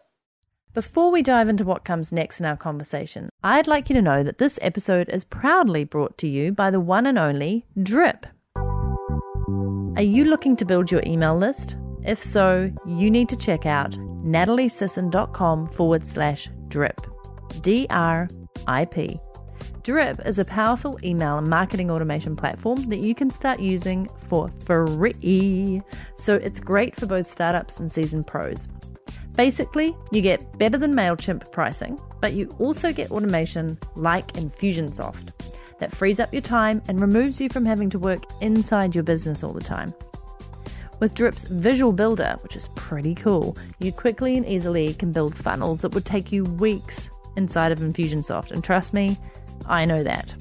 Before 0.74 1.10
we 1.10 1.22
dive 1.22 1.48
into 1.48 1.64
what 1.64 1.84
comes 1.84 2.12
next 2.12 2.38
in 2.38 2.46
our 2.46 2.56
conversation, 2.56 3.30
I'd 3.42 3.66
like 3.66 3.88
you 3.88 3.94
to 3.94 4.02
know 4.02 4.22
that 4.22 4.38
this 4.38 4.58
episode 4.60 5.08
is 5.08 5.24
proudly 5.24 5.84
brought 5.84 6.18
to 6.18 6.28
you 6.28 6.52
by 6.52 6.70
the 6.70 6.80
one 6.80 7.06
and 7.06 7.18
only 7.18 7.64
Drip. 7.82 8.26
Are 9.96 10.02
you 10.02 10.26
looking 10.26 10.54
to 10.56 10.64
build 10.64 10.90
your 10.92 11.02
email 11.06 11.36
list? 11.36 11.76
If 12.04 12.22
so, 12.22 12.70
you 12.86 13.10
need 13.10 13.28
to 13.30 13.36
check 13.36 13.66
out 13.66 13.92
nataliesisson.com 13.92 15.68
forward 15.68 16.06
slash 16.06 16.48
drip. 16.68 17.00
D 17.62 17.86
R 17.90 18.28
I 18.66 18.84
P. 18.84 19.18
Drip 19.82 20.20
is 20.26 20.38
a 20.38 20.44
powerful 20.44 20.98
email 21.02 21.38
and 21.38 21.48
marketing 21.48 21.90
automation 21.90 22.36
platform 22.36 22.88
that 22.90 22.98
you 22.98 23.14
can 23.14 23.30
start 23.30 23.58
using 23.58 24.06
for 24.28 24.50
free. 24.60 25.80
So 26.16 26.34
it's 26.34 26.60
great 26.60 26.94
for 26.94 27.06
both 27.06 27.26
startups 27.26 27.78
and 27.78 27.90
seasoned 27.90 28.26
pros. 28.26 28.68
Basically, 29.34 29.96
you 30.10 30.20
get 30.20 30.58
better 30.58 30.76
than 30.76 30.94
MailChimp 30.94 31.52
pricing, 31.52 31.98
but 32.20 32.34
you 32.34 32.54
also 32.58 32.92
get 32.92 33.10
automation 33.10 33.78
like 33.94 34.32
Infusionsoft 34.32 35.32
that 35.78 35.94
frees 35.94 36.18
up 36.18 36.32
your 36.34 36.42
time 36.42 36.82
and 36.88 37.00
removes 37.00 37.40
you 37.40 37.48
from 37.48 37.64
having 37.64 37.88
to 37.90 37.98
work 37.98 38.24
inside 38.42 38.94
your 38.94 39.04
business 39.04 39.44
all 39.44 39.52
the 39.52 39.62
time. 39.62 39.94
With 41.00 41.14
Drip's 41.14 41.44
Visual 41.44 41.92
Builder, 41.92 42.36
which 42.42 42.56
is 42.56 42.68
pretty 42.74 43.14
cool, 43.14 43.56
you 43.78 43.92
quickly 43.92 44.36
and 44.36 44.44
easily 44.44 44.92
can 44.94 45.12
build 45.12 45.36
funnels 45.36 45.82
that 45.82 45.94
would 45.94 46.04
take 46.04 46.32
you 46.32 46.42
weeks 46.42 47.08
inside 47.38 47.72
of 47.72 47.78
Infusionsoft. 47.78 48.50
And 48.50 48.62
trust 48.62 48.92
me, 48.92 49.16
I 49.64 49.86
know 49.86 50.02
that. 50.02 50.34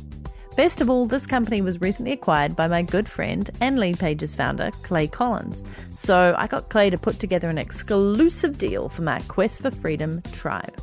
Best 0.58 0.82
of 0.82 0.89
all, 0.89 1.06
this 1.06 1.27
company 1.27 1.62
was 1.62 1.80
recently 1.80 2.12
acquired 2.12 2.56
by 2.56 2.68
my 2.68 2.82
good 2.82 3.08
friend 3.08 3.50
and 3.62 3.80
Lead 3.80 4.00
Pages 4.00 4.34
founder, 4.34 4.72
Clay 4.82 5.08
Collins. 5.08 5.63
So 5.94 6.36
I 6.36 6.48
got 6.48 6.70
Clay 6.70 6.89
to 6.89 6.98
put 6.98 7.20
together 7.20 7.48
an 7.48 7.60
exclusive 7.60 8.58
deal 8.58 8.89
for 8.89 9.04
my 9.04 9.20
Quest 9.27 9.62
for 9.62 9.70
Freedom 9.70 10.22
tribe. 10.34 10.82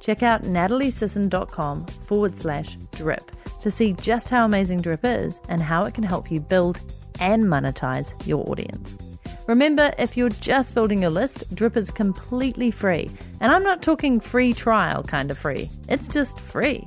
Check 0.00 0.22
out 0.22 0.42
nataliesisson.com 0.42 1.86
forward 1.86 2.34
slash 2.34 2.76
drip 2.92 3.30
to 3.60 3.70
see 3.70 3.92
just 3.92 4.30
how 4.30 4.44
amazing 4.44 4.80
Drip 4.80 5.04
is 5.04 5.40
and 5.48 5.62
how 5.62 5.84
it 5.84 5.94
can 5.94 6.04
help 6.04 6.30
you 6.30 6.40
build 6.40 6.78
and 7.20 7.44
monetize 7.44 8.14
your 8.26 8.48
audience. 8.50 8.98
Remember, 9.46 9.92
if 9.98 10.16
you're 10.16 10.30
just 10.30 10.74
building 10.74 11.02
your 11.02 11.10
list, 11.10 11.54
Drip 11.54 11.76
is 11.76 11.90
completely 11.90 12.70
free. 12.70 13.10
And 13.40 13.52
I'm 13.52 13.62
not 13.62 13.82
talking 13.82 14.18
free 14.18 14.54
trial 14.54 15.02
kind 15.02 15.30
of 15.30 15.36
free, 15.36 15.70
it's 15.88 16.08
just 16.08 16.40
free. 16.40 16.86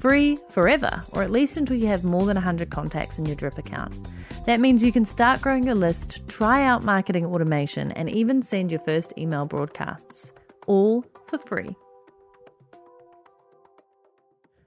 Free 0.00 0.38
forever, 0.50 1.02
or 1.12 1.22
at 1.22 1.30
least 1.30 1.56
until 1.56 1.76
you 1.76 1.86
have 1.86 2.04
more 2.04 2.26
than 2.26 2.34
100 2.34 2.70
contacts 2.70 3.18
in 3.18 3.26
your 3.26 3.36
Drip 3.36 3.56
account. 3.56 3.94
That 4.46 4.60
means 4.60 4.82
you 4.82 4.92
can 4.92 5.04
start 5.04 5.42
growing 5.42 5.64
your 5.64 5.74
list, 5.74 6.26
try 6.28 6.64
out 6.64 6.84
marketing 6.84 7.26
automation, 7.26 7.92
and 7.92 8.10
even 8.10 8.42
send 8.42 8.70
your 8.70 8.80
first 8.80 9.12
email 9.16 9.44
broadcasts. 9.46 10.32
All 10.66 11.04
for 11.26 11.38
free. 11.38 11.76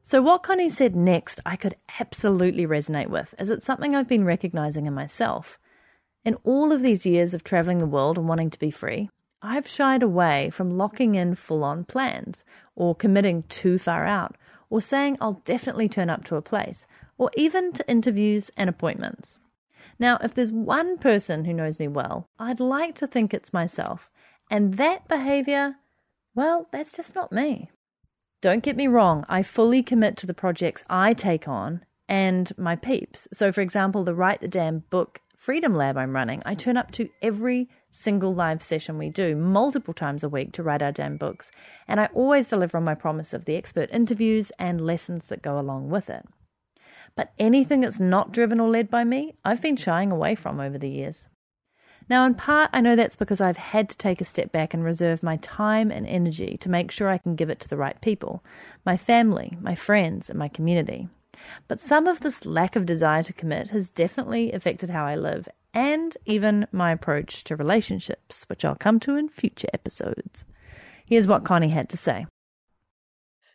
So, 0.04 0.22
what 0.22 0.44
Connie 0.44 0.70
said 0.70 0.96
next, 0.96 1.40
I 1.46 1.56
could 1.56 1.76
absolutely 2.00 2.66
resonate 2.66 3.10
with, 3.10 3.36
as 3.38 3.52
it's 3.52 3.66
something 3.66 3.96
I've 3.96 4.08
been 4.08 4.26
recognizing 4.26 4.88
in 4.88 4.94
myself. 4.94 5.60
In 6.30 6.38
all 6.44 6.72
of 6.72 6.84
these 6.84 7.08
years 7.08 7.34
of 7.34 7.44
traveling 7.44 7.80
the 7.80 7.88
world 7.88 8.16
and 8.16 8.28
wanting 8.28 8.52
to 8.52 8.60
be 8.60 8.70
free, 8.70 9.10
I've 9.42 9.68
shied 9.68 10.04
away 10.04 10.52
from 10.52 10.78
locking 10.78 11.16
in 11.16 11.34
full 11.34 11.64
on 11.64 11.86
plans, 11.86 12.44
or 12.76 12.94
committing 12.94 13.46
too 13.50 13.80
far 13.80 14.06
out, 14.06 14.38
or 14.70 14.80
saying 14.80 15.18
I'll 15.20 15.42
definitely 15.44 15.90
turn 15.90 16.08
up 16.08 16.24
to 16.26 16.36
a 16.36 16.44
place, 16.44 16.86
or 17.18 17.32
even 17.36 17.74
to 17.74 17.90
interviews 17.90 18.52
and 18.56 18.70
appointments. 18.70 19.40
Now, 19.98 20.20
if 20.22 20.36
there's 20.36 20.52
one 20.52 21.00
person 21.00 21.46
who 21.46 21.54
knows 21.54 21.80
me 21.80 21.88
well, 21.88 22.28
I'd 22.38 22.60
like 22.60 22.94
to 22.98 23.08
think 23.08 23.34
it's 23.34 23.52
myself. 23.52 24.12
And 24.52 24.76
that 24.76 25.08
behavior, 25.08 25.78
well, 26.36 26.68
that's 26.72 26.92
just 26.92 27.16
not 27.16 27.32
me. 27.32 27.72
Don't 28.40 28.62
get 28.62 28.78
me 28.78 28.86
wrong, 28.88 29.26
I 29.28 29.42
fully 29.42 29.82
commit 29.82 30.16
to 30.18 30.28
the 30.28 30.36
projects 30.36 30.84
I 30.92 31.16
take 31.16 31.48
on 31.48 31.84
and 32.08 32.56
my 32.56 32.76
peeps. 32.76 33.28
So, 33.34 33.52
for 33.52 33.62
example, 33.62 34.04
the 34.04 34.14
Write 34.14 34.42
the 34.42 34.48
Damn 34.48 34.84
Book 34.92 35.22
Freedom 35.40 35.74
Lab 35.74 35.98
I'm 35.98 36.14
running, 36.14 36.44
I 36.46 36.54
turn 36.54 36.76
up 36.76 36.92
to 36.92 37.08
every 37.22 37.70
single 37.90 38.36
live 38.36 38.62
session 38.62 38.98
we 38.98 39.10
do 39.10 39.38
multiple 39.38 39.94
times 39.94 40.22
a 40.22 40.28
week 40.28 40.52
to 40.52 40.64
write 40.64 40.82
our 40.82 40.92
damn 40.92 41.16
books, 41.16 41.50
and 41.88 41.98
I 41.98 42.10
always 42.14 42.50
deliver 42.50 42.76
on 42.76 42.84
my 42.84 42.94
promise 42.94 43.34
of 43.34 43.46
the 43.46 43.56
expert 43.56 43.90
interviews 43.94 44.52
and 44.60 44.82
lessons 44.82 45.28
that 45.28 45.42
go 45.42 45.58
along 45.58 45.90
with 45.90 46.10
it. 46.10 46.26
But 47.16 47.32
anything 47.40 47.80
that's 47.80 48.02
not 48.02 48.34
driven 48.34 48.60
or 48.60 48.70
led 48.70 48.90
by 48.90 49.06
me, 49.06 49.34
I've 49.46 49.62
been 49.62 49.78
shying 49.78 50.12
away 50.12 50.36
from 50.36 50.60
over 50.60 50.78
the 50.78 50.90
years. 50.90 51.26
Now, 52.10 52.26
in 52.26 52.36
part, 52.36 52.70
I 52.74 52.82
know 52.82 52.98
that's 52.98 53.16
because 53.16 53.40
I've 53.40 53.56
had 53.56 53.88
to 53.92 53.98
take 53.98 54.20
a 54.20 54.26
step 54.26 54.52
back 54.52 54.74
and 54.74 54.84
reserve 54.84 55.24
my 55.24 55.38
time 55.38 55.90
and 55.90 56.06
energy 56.06 56.58
to 56.60 56.70
make 56.70 56.92
sure 56.92 57.08
I 57.08 57.18
can 57.18 57.38
give 57.38 57.50
it 57.50 57.62
to 57.62 57.70
the 57.70 57.78
right 57.78 58.00
people 58.02 58.44
my 58.86 58.98
family, 58.98 59.58
my 59.62 59.74
friends, 59.74 60.30
and 60.30 60.38
my 60.38 60.50
community. 60.50 61.08
But 61.68 61.82
some 61.82 62.08
of 62.08 62.22
this 62.22 62.46
lack 62.46 62.76
of 62.76 62.86
desire 62.86 63.24
to 63.24 63.34
commit 63.34 63.70
has 63.70 63.90
definitely 63.90 64.52
affected 64.52 64.90
how 64.90 65.06
I 65.06 65.16
live 65.16 65.48
and 65.74 66.18
even 66.26 66.68
my 66.72 66.92
approach 66.92 67.44
to 67.46 67.56
relationships, 67.56 68.46
which 68.48 68.66
I'll 68.66 68.76
come 68.76 69.00
to 69.02 69.16
in 69.16 69.30
future 69.30 69.68
episodes. 69.74 70.46
Here's 71.06 71.28
what 71.28 71.46
Connie 71.46 71.70
had 71.70 71.90
to 71.90 71.98
say. 71.98 72.26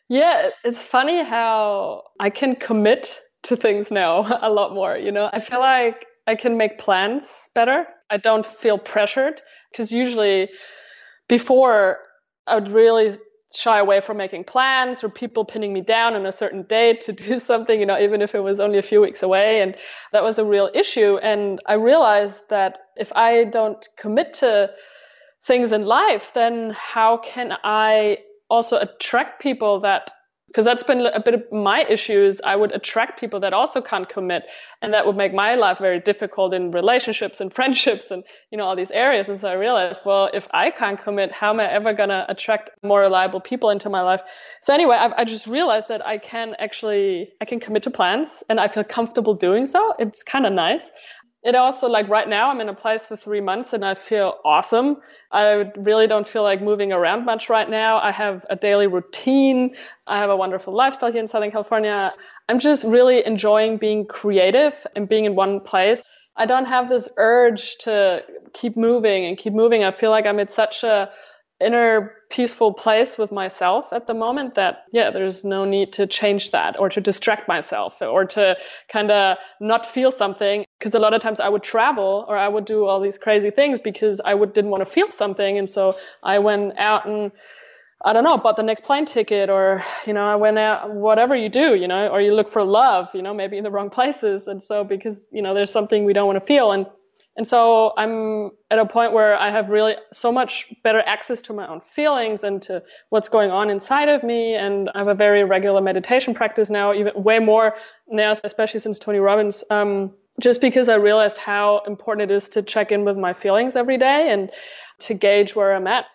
Yeah, 0.09 0.51
it's 0.65 0.83
funny 0.83 1.25
how 1.25 2.03
I 2.21 2.31
can 2.31 2.57
commit 2.57 3.19
to 3.45 3.57
things 3.57 3.91
now 3.91 4.39
a 4.43 4.51
lot 4.51 4.75
more. 4.75 4.97
You 4.97 5.13
know, 5.13 5.31
I 5.33 5.41
feel 5.41 5.61
like 5.61 6.07
I 6.27 6.35
can 6.35 6.57
make 6.57 6.79
plans 6.79 7.49
better. 7.55 7.87
I 8.11 8.17
don't 8.17 8.47
feel 8.47 8.79
pressured 8.79 9.41
because 9.71 9.91
usually 9.93 10.49
before 11.29 11.99
I 12.47 12.55
would 12.57 12.69
really 12.69 13.17
shy 13.55 13.79
away 13.79 14.01
from 14.01 14.17
making 14.17 14.45
plans 14.45 15.05
or 15.05 15.09
people 15.09 15.45
pinning 15.45 15.73
me 15.73 15.81
down 15.81 16.15
on 16.15 16.27
a 16.27 16.33
certain 16.33 16.63
date 16.63 17.03
to 17.03 17.13
do 17.13 17.39
something, 17.51 17.79
you 17.79 17.87
know, 17.87 17.99
even 17.99 18.23
if 18.23 18.35
it 18.35 18.41
was 18.41 18.61
only 18.61 18.79
a 18.79 18.83
few 18.83 19.01
weeks 19.01 19.23
away. 19.23 19.61
And 19.61 19.77
that 20.13 20.23
was 20.23 20.39
a 20.39 20.45
real 20.45 20.71
issue. 20.75 21.19
And 21.19 21.61
I 21.67 21.75
realized 21.75 22.51
that 22.51 22.79
if 22.97 23.13
I 23.15 23.45
don't 23.45 23.87
commit 23.97 24.35
to 24.35 24.71
things 25.43 25.73
in 25.73 25.85
life, 25.85 26.33
then 26.35 26.75
how 26.77 27.19
can 27.19 27.53
I 27.63 28.19
also 28.49 28.79
attract 28.79 29.41
people 29.41 29.81
that 29.81 30.11
because 30.49 30.65
that's 30.65 30.83
been 30.85 31.07
a 31.07 31.21
bit 31.21 31.35
of 31.35 31.43
my 31.51 31.85
issues. 31.89 32.41
I 32.45 32.55
would 32.55 32.73
attract 32.73 33.19
people 33.19 33.41
that 33.41 33.53
also 33.53 33.81
can't 33.81 34.09
commit, 34.09 34.45
and 34.83 34.93
that 34.95 35.07
would 35.07 35.17
make 35.17 35.35
my 35.35 35.55
life 35.57 35.79
very 35.79 35.99
difficult 35.99 36.55
in 36.55 36.71
relationships 36.71 37.41
and 37.41 37.53
friendships 37.59 38.11
and 38.11 38.23
you 38.51 38.59
know 38.59 38.65
all 38.65 38.77
these 38.77 38.91
areas. 38.91 39.29
And 39.29 39.39
so 39.39 39.49
I 39.49 39.55
realized, 39.55 40.03
well, 40.05 40.31
if 40.33 40.47
I 40.53 40.71
can't 40.71 41.03
commit, 41.03 41.33
how 41.33 41.51
am 41.51 41.61
I 41.61 41.71
ever 41.71 41.93
gonna 41.93 42.25
attract 42.29 42.71
more 42.83 43.01
reliable 43.01 43.41
people 43.41 43.71
into 43.71 43.91
my 43.91 44.03
life? 44.03 44.23
So 44.61 44.73
anyway, 44.73 44.97
I, 44.97 45.23
I 45.23 45.25
just 45.25 45.47
realized 45.47 45.89
that 45.89 46.07
I 46.07 46.19
can 46.19 46.55
actually 46.59 47.33
I 47.41 47.45
can 47.45 47.59
commit 47.61 47.83
to 47.85 47.91
plans, 47.91 48.45
and 48.49 48.61
I 48.61 48.69
feel 48.69 48.85
comfortable 48.85 49.35
doing 49.35 49.67
so. 49.67 49.95
It's 49.99 50.23
kind 50.23 50.47
of 50.47 50.53
nice 50.53 50.93
it 51.45 51.55
also 51.55 51.89
like 51.89 52.09
right 52.09 52.29
now 52.29 52.51
i'm 52.51 52.61
in 52.61 52.69
a 52.69 52.75
place 52.75 53.05
for 53.07 53.17
three 53.17 53.41
months 53.41 53.73
and 53.73 53.85
i 53.85 53.95
feel 53.95 54.39
awesome. 54.45 54.97
I 55.31 55.71
really 55.77 56.07
don't 56.07 56.27
feel 56.27 56.45
like 56.45 56.63
moving 56.63 56.93
around 56.93 57.25
much 57.25 57.51
right 57.51 57.69
now. 57.69 57.99
I 57.99 58.13
have 58.13 58.47
a 58.49 58.55
daily 58.55 58.87
routine. 58.87 59.75
I 60.07 60.19
have 60.19 60.31
a 60.31 60.37
wonderful 60.37 60.73
lifestyle 60.73 61.11
here 61.11 61.21
in 61.21 61.29
southern 61.29 61.51
california. 61.51 62.13
I'm 62.49 62.61
just 62.61 62.85
really 62.85 63.25
enjoying 63.27 63.79
being 63.79 64.07
creative 64.07 64.75
and 64.95 65.09
being 65.09 65.25
in 65.25 65.35
one 65.35 65.61
place. 65.61 66.05
I 66.37 66.47
don't 66.47 66.67
have 66.67 66.89
this 66.89 67.09
urge 67.17 67.77
to 67.79 68.25
keep 68.53 68.77
moving 68.77 69.25
and 69.27 69.37
keep 69.37 69.53
moving. 69.53 69.85
I 69.85 69.93
feel 69.93 70.11
like 70.11 70.27
i'm 70.27 70.41
at 70.41 70.51
such 70.51 70.85
a 70.85 71.11
inner 71.61 72.13
peaceful 72.31 72.73
place 72.73 73.17
with 73.17 73.31
myself 73.31 73.93
at 73.93 74.07
the 74.07 74.15
moment 74.15 74.55
that 74.55 74.85
yeah 74.93 75.11
there's 75.11 75.45
no 75.45 75.65
need 75.65 75.93
to 75.93 76.07
change 76.07 76.51
that 76.51 76.79
or 76.79 76.89
to 76.89 77.01
distract 77.01 77.47
myself 77.47 78.03
or 78.03 78.25
to 78.25 78.57
kind 78.89 79.11
of 79.11 79.37
not 79.61 79.87
feel 79.87 80.11
something 80.11 80.65
because 80.85 80.95
a 80.95 80.99
lot 80.99 81.15
of 81.15 81.23
times 81.23 81.41
I 81.41 81.49
would 81.49 81.63
travel 81.63 82.27
or 82.29 82.37
I 82.37 82.47
would 82.47 82.67
do 82.67 82.85
all 82.85 83.01
these 83.01 83.17
crazy 83.17 83.51
things 83.51 83.79
because 83.79 84.21
I 84.23 84.35
would 84.35 84.53
didn't 84.53 84.71
want 84.71 84.83
to 84.83 84.91
feel 84.91 85.11
something 85.11 85.57
and 85.57 85.69
so 85.69 85.95
I 86.23 86.41
went 86.41 86.79
out 86.79 87.07
and 87.07 87.33
I 88.05 88.13
don't 88.13 88.23
know, 88.23 88.37
bought 88.37 88.57
the 88.57 88.63
next 88.63 88.83
plane 88.83 89.07
ticket 89.07 89.49
or, 89.49 89.83
you 90.05 90.13
know, 90.13 90.27
I 90.27 90.37
went 90.37 90.59
out, 90.59 90.93
whatever 90.93 91.35
you 91.35 91.49
do, 91.49 91.75
you 91.75 91.89
know, 91.89 92.09
or 92.09 92.21
you 92.21 92.35
look 92.35 92.51
for 92.51 92.63
love, 92.63 93.09
you 93.15 93.23
know, 93.23 93.33
maybe 93.33 93.57
in 93.57 93.65
the 93.65 93.71
wrong 93.71 93.89
places. 93.89 94.47
And 94.47 94.63
so 94.63 94.85
because, 94.85 95.25
you 95.33 95.41
know, 95.41 95.55
there's 95.55 95.73
something 95.73 96.05
we 96.05 96.13
don't 96.13 96.27
want 96.27 96.39
to 96.39 96.45
feel. 96.45 96.71
And 96.71 96.85
and 97.37 97.47
so 97.49 97.95
I'm 97.97 98.51
at 98.71 98.79
a 98.79 98.85
point 98.85 99.13
where 99.13 99.35
I 99.37 99.51
have 99.51 99.71
really 99.71 99.95
so 100.13 100.31
much 100.31 100.73
better 100.85 101.01
access 101.01 101.41
to 101.43 101.55
my 101.55 101.67
own 101.67 101.81
feelings 101.81 102.45
and 102.45 102.61
to 102.63 102.83
what's 103.09 103.31
going 103.31 103.51
on 103.51 103.71
inside 103.71 104.09
of 104.11 104.23
me. 104.23 104.55
And 104.55 104.91
I 104.95 104.99
have 104.99 105.09
a 105.09 105.15
very 105.15 105.43
regular 105.45 105.81
meditation 105.81 106.35
practice 106.35 106.69
now, 106.69 106.93
even 106.93 107.13
way 107.17 107.39
more 107.39 107.75
now, 108.07 108.33
especially 108.45 108.81
since 108.81 108.99
Tony 108.99 109.19
Robbins. 109.19 109.65
Um, 109.71 110.13
just 110.41 110.61
because 110.61 110.89
I 110.89 110.97
realized 110.97 111.39
how 111.39 111.83
important 111.87 112.31
it 112.31 112.35
is 112.35 112.49
to 112.51 112.63
check 112.63 112.93
in 112.93 113.05
with 113.05 113.17
my 113.17 113.33
feelings 113.33 113.77
every 113.77 113.99
day 113.99 114.31
and 114.31 114.51
to 115.01 115.15
gauge 115.15 115.55
where 115.55 115.75
I'm 115.75 115.87
at. 115.87 116.07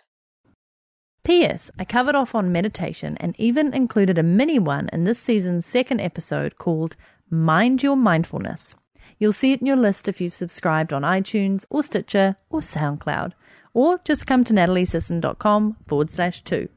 P.S. 1.23 1.69
I 1.77 1.85
covered 1.85 2.15
off 2.15 2.33
on 2.33 2.51
meditation 2.51 3.15
and 3.19 3.35
even 3.38 3.73
included 3.73 4.17
a 4.17 4.23
mini 4.23 4.57
one 4.57 4.89
in 4.91 5.03
this 5.03 5.19
season's 5.19 5.65
second 5.65 5.99
episode 5.99 6.57
called 6.57 6.95
Mind 7.29 7.83
Your 7.83 7.95
Mindfulness. 7.95 8.75
You'll 9.19 9.33
see 9.33 9.51
it 9.51 9.59
in 9.59 9.67
your 9.67 9.77
list 9.77 10.07
if 10.07 10.21
you've 10.21 10.33
subscribed 10.33 10.93
on 10.93 11.01
iTunes 11.03 11.65
or 11.69 11.83
Stitcher 11.83 12.38
or 12.49 12.61
SoundCloud, 12.61 13.33
or 13.73 13.99
just 14.05 14.25
come 14.25 14.43
to 14.45 14.53
nataliesisson.com 14.53 15.77
forward 15.88 16.09
slash 16.09 16.41
two. 16.41 16.69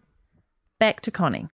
Back 0.78 1.00
to 1.02 1.10
Connie. 1.10 1.48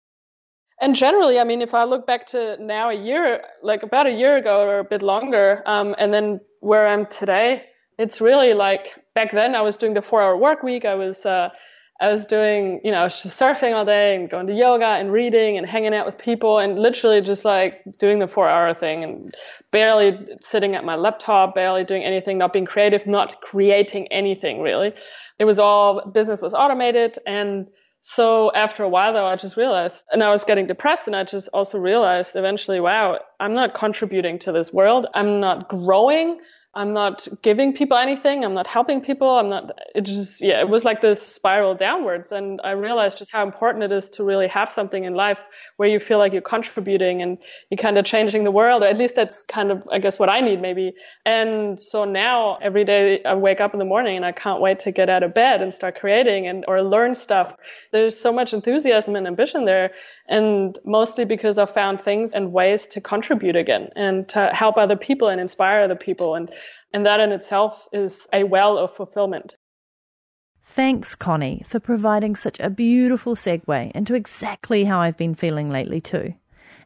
And 0.80 0.95
generally, 0.95 1.38
I 1.38 1.45
mean, 1.45 1.62
if 1.62 1.73
I 1.73 1.85
look 1.85 2.06
back 2.06 2.26
to 2.26 2.56
now 2.61 2.90
a 2.90 2.95
year, 2.95 3.42
like 3.62 3.83
about 3.83 4.06
a 4.06 4.11
year 4.11 4.37
ago 4.37 4.61
or 4.61 4.78
a 4.80 4.85
bit 4.85 5.02
longer, 5.02 5.62
um, 5.66 5.95
and 5.99 6.12
then 6.12 6.40
where 6.61 6.87
I'm 6.87 7.06
today, 7.06 7.64
it's 7.99 8.21
really 8.21 8.52
like 8.52 8.95
back 9.14 9.33
then 9.33 9.54
I 9.54 9.62
was 9.62 9.78
doing 9.78 9.95
the 9.95 10.02
four 10.02 10.23
hour 10.23 10.37
work 10.37 10.62
week. 10.62 10.85
I 10.85 10.95
was 10.95 11.25
uh, 11.25 11.49
I 11.99 12.11
was 12.11 12.26
doing, 12.26 12.83
you 12.85 12.90
know, 12.90 13.06
surfing 13.06 13.75
all 13.75 13.87
day 13.87 14.16
and 14.16 14.28
going 14.28 14.47
to 14.49 14.52
yoga 14.52 14.85
and 14.85 15.11
reading 15.11 15.56
and 15.56 15.66
hanging 15.66 15.95
out 15.95 16.04
with 16.04 16.18
people 16.18 16.59
and 16.59 16.78
literally 16.78 17.23
just 17.23 17.47
like 17.47 17.83
doing 17.99 18.18
the 18.18 18.28
four 18.28 18.47
hour 18.47 18.75
thing 18.75 19.02
and 19.02 19.35
barely 19.71 20.18
sitting 20.42 20.75
at 20.75 20.85
my 20.85 20.97
laptop, 20.97 21.54
barely 21.54 21.85
doing 21.85 22.04
anything, 22.04 22.37
not 22.37 22.52
being 22.52 22.66
creative, 22.66 23.06
not 23.06 23.40
creating 23.40 24.09
anything 24.09 24.61
really. 24.61 24.92
It 25.38 25.47
was 25.47 25.59
all 25.59 26.06
business 26.11 26.42
was 26.42 26.52
automated. 26.52 27.18
And 27.26 27.68
so 28.00 28.53
after 28.55 28.83
a 28.83 28.88
while 28.88 29.12
though, 29.12 29.26
I 29.26 29.37
just 29.37 29.57
realized, 29.57 30.05
and 30.12 30.23
I 30.23 30.31
was 30.31 30.45
getting 30.45 30.67
depressed 30.67 31.07
and 31.07 31.17
I 31.17 31.25
just 31.25 31.49
also 31.53 31.79
realized 31.79 32.37
eventually, 32.37 32.81
wow, 32.81 33.19
I'm 33.41 33.55
not 33.55 33.75
contributing 33.75 34.38
to 34.41 34.53
this 34.53 34.73
world. 34.73 35.07
I'm 35.15 35.41
not 35.41 35.69
growing. 35.69 36.38
I'm 36.76 36.92
not 36.92 37.26
giving 37.40 37.73
people 37.73 37.97
anything. 37.97 38.45
I'm 38.45 38.52
not 38.52 38.66
helping 38.66 39.00
people. 39.00 39.30
I'm 39.30 39.49
not, 39.49 39.71
it 39.95 40.02
just, 40.02 40.42
yeah, 40.42 40.61
it 40.61 40.68
was 40.68 40.85
like 40.85 41.00
this 41.00 41.23
spiral 41.23 41.75
downwards. 41.75 42.33
And 42.33 42.61
I 42.62 42.73
realized 42.73 43.16
just 43.16 43.33
how 43.33 43.42
important 43.42 43.83
it 43.85 43.92
is 43.92 44.11
to 44.11 44.23
really 44.23 44.47
have 44.49 44.71
something 44.71 45.04
in 45.04 45.14
life 45.14 45.42
where 45.78 45.88
you 45.88 45.99
feel 45.99 46.18
like 46.18 46.35
you're 46.35 46.42
contributing 46.42 47.23
and 47.23 47.38
you're 47.71 47.78
kind 47.78 47.97
of 47.97 48.04
changing 48.04 48.45
the 48.45 48.50
world, 48.50 48.83
or 48.83 48.87
at 48.87 48.99
least 48.99 49.14
that's 49.14 49.42
kind 49.47 49.71
of, 49.71 49.88
I 49.90 49.99
guess, 49.99 50.18
what 50.18 50.28
I 50.28 50.40
need 50.40 50.61
maybe. 50.61 50.92
And 51.25 51.80
so 51.80 52.04
now 52.04 52.59
every 52.61 52.85
day 52.85 53.25
I 53.25 53.35
wake 53.35 53.62
up 53.62 53.73
in 53.73 53.78
the 53.78 53.87
morning 53.87 54.16
and 54.16 54.26
I 54.26 54.33
can't 54.33 54.61
wait 54.61 54.80
to 54.80 54.92
get 54.92 55.09
out 55.09 55.23
of 55.23 55.33
bed 55.33 55.62
and 55.62 55.73
start 55.73 55.99
creating 55.99 56.47
and, 56.47 56.62
or 56.68 56.83
learn 56.83 57.14
stuff. 57.14 57.56
There's 57.90 58.21
so 58.21 58.35
much 58.35 58.52
enthusiasm 58.52 59.16
and 59.16 59.26
ambition 59.26 59.64
there. 59.64 59.92
And 60.28 60.78
mostly 60.85 61.25
because 61.25 61.56
I've 61.56 61.73
found 61.73 62.02
things 62.02 62.35
and 62.35 62.52
ways 62.52 62.85
to 62.87 63.00
contribute 63.00 63.56
again 63.56 63.88
and 63.97 64.28
to 64.28 64.50
help 64.52 64.76
other 64.76 64.97
people 64.97 65.28
and 65.28 65.40
inspire 65.40 65.80
other 65.80 65.97
people. 65.97 66.35
And 66.35 66.50
and 66.97 67.05
that 67.05 67.21
in 67.21 67.31
itself 67.31 67.87
is 67.93 68.26
a 68.33 68.43
well 68.45 68.79
of 68.79 68.91
fulfillment. 68.91 69.55
Thanks, 70.65 71.15
Connie, 71.15 71.62
for 71.69 71.79
providing 71.79 72.35
such 72.35 72.59
a 72.59 72.71
beautiful 72.71 73.35
segue 73.35 73.93
into 73.93 74.15
exactly 74.15 74.85
how 74.85 75.00
I've 75.00 75.19
been 75.19 75.35
feeling 75.35 75.71
lately, 75.71 76.00
too. 76.00 76.33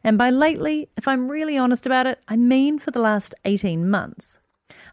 And 0.03 0.17
by 0.17 0.29
lately, 0.29 0.89
if 0.97 1.07
I'm 1.07 1.31
really 1.31 1.57
honest 1.57 1.85
about 1.85 2.07
it, 2.07 2.19
I 2.27 2.35
mean 2.35 2.77
for 2.77 2.91
the 2.91 2.99
last 2.99 3.33
18 3.45 3.89
months. 3.89 4.37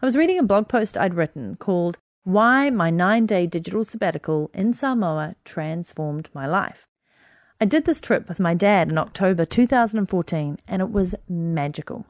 I 0.00 0.06
was 0.06 0.16
reading 0.16 0.38
a 0.38 0.44
blog 0.44 0.68
post 0.68 0.96
I'd 0.96 1.14
written 1.14 1.56
called 1.56 1.98
Why 2.22 2.70
My 2.70 2.88
Nine 2.88 3.26
Day 3.26 3.48
Digital 3.48 3.82
Sabbatical 3.82 4.52
in 4.54 4.72
Samoa 4.72 5.34
Transformed 5.44 6.28
My 6.32 6.46
Life. 6.46 6.86
I 7.60 7.64
did 7.64 7.86
this 7.86 8.00
trip 8.00 8.28
with 8.28 8.38
my 8.38 8.54
dad 8.54 8.88
in 8.88 8.98
October 8.98 9.44
2014, 9.44 10.58
and 10.68 10.80
it 10.80 10.92
was 10.92 11.16
magical. 11.28 12.06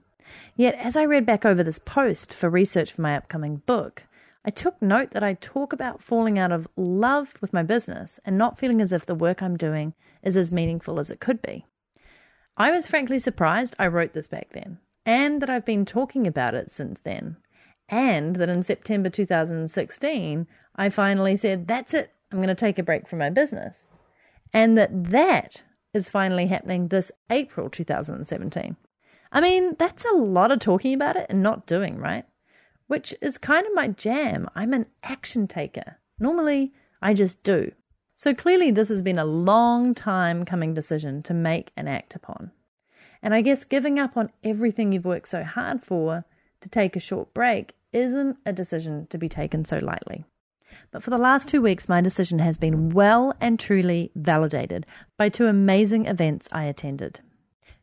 Yet, 0.57 0.75
as 0.75 0.97
I 0.97 1.05
read 1.05 1.27
back 1.27 1.45
over 1.45 1.63
this 1.63 1.79
post 1.79 2.35
for 2.35 2.49
research 2.49 2.93
for 2.93 3.03
my 3.03 3.17
upcoming 3.17 3.63
book, 3.67 4.05
I 4.45 4.51
took 4.51 4.81
note 4.81 5.11
that 5.11 5.23
I 5.23 5.35
talk 5.35 5.73
about 5.73 6.03
falling 6.03 6.39
out 6.39 6.53
of 6.53 6.69
love 6.77 7.35
with 7.41 7.53
my 7.53 7.63
business 7.63 8.19
and 8.25 8.39
not 8.39 8.59
feeling 8.59 8.81
as 8.81 8.93
if 8.93 9.05
the 9.05 9.15
work 9.15 9.43
I'm 9.43 9.57
doing 9.57 9.95
is 10.23 10.37
as 10.37 10.53
meaningful 10.53 10.99
as 10.99 11.11
it 11.11 11.21
could 11.21 11.43
be. 11.43 11.67
I 12.57 12.71
was 12.71 12.87
frankly 12.87 13.19
surprised 13.19 13.75
I 13.79 13.87
wrote 13.89 14.15
this 14.15 14.27
back 14.27 14.51
then, 14.53 14.79
and 15.05 15.43
that 15.43 15.51
I've 15.51 15.65
been 15.65 15.85
talking 15.85 16.27
about 16.27 16.55
it 16.55 16.71
since 16.71 17.01
then, 17.01 17.37
and 17.89 18.37
that 18.37 18.49
in 18.49 18.63
September 18.63 19.11
2016, 19.11 20.47
I 20.77 20.89
finally 20.89 21.37
said, 21.37 21.69
That's 21.69 21.95
it, 21.95 22.13
I'm 22.33 22.39
going 22.39 22.49
to 22.49 22.55
take 22.55 22.79
a 22.79 22.83
break 22.83 23.09
from 23.09 23.19
my 23.21 23.31
business. 23.31 23.89
And 24.53 24.77
that 24.79 25.11
that 25.11 25.63
is 25.95 26.09
finally 26.09 26.47
happening 26.47 26.89
this 26.89 27.13
April 27.31 27.69
2017. 27.69 28.77
I 29.31 29.41
mean, 29.41 29.77
that's 29.79 30.05
a 30.05 30.17
lot 30.17 30.51
of 30.51 30.59
talking 30.59 30.95
about 30.95 31.17
it 31.17 31.27
and 31.29 31.43
not 31.43 31.67
doing, 31.67 31.99
right? 31.99 32.25
Which 32.87 33.15
is 33.21 33.39
kind 33.39 33.67
of 33.67 33.75
my 33.75 33.89
jam. 33.89 34.49
I'm 34.55 34.73
an 34.73 34.87
action 35.03 35.47
taker. 35.47 35.99
Normally, 36.19 36.73
I 37.03 37.15
just 37.15 37.43
do. 37.43 37.73
So 38.15 38.35
clearly, 38.35 38.71
this 38.71 38.89
has 38.89 39.03
been 39.03 39.19
a 39.19 39.25
long 39.25 39.95
time 39.95 40.45
coming 40.45 40.75
decision 40.75 41.23
to 41.25 41.35
make 41.35 41.71
and 41.77 41.89
act 41.89 42.15
upon. 42.17 42.51
And 43.23 43.35
I 43.35 43.43
guess 43.43 43.65
giving 43.65 43.99
up 43.99 44.17
on 44.17 44.31
everything 44.43 44.93
you've 44.93 45.05
worked 45.05 45.29
so 45.29 45.45
hard 45.45 45.83
for 45.83 46.25
to 46.61 46.69
take 46.69 46.97
a 46.97 47.01
short 47.01 47.35
break 47.35 47.75
isn't 47.93 48.37
a 48.45 48.53
decision 48.53 49.07
to 49.11 49.19
be 49.19 49.29
taken 49.29 49.65
so 49.65 49.79
lightly. 49.79 50.25
But 50.91 51.03
for 51.03 51.11
the 51.11 51.17
last 51.17 51.49
two 51.49 51.63
weeks, 51.63 51.89
my 51.89 52.01
decision 52.01 52.41
has 52.41 52.59
been 52.59 52.91
well 52.91 53.35
and 53.41 53.59
truly 53.59 54.11
validated 54.15 54.87
by 55.17 55.29
two 55.29 55.47
amazing 55.47 56.07
events 56.07 56.49
I 56.53 56.65
attended. 56.65 57.21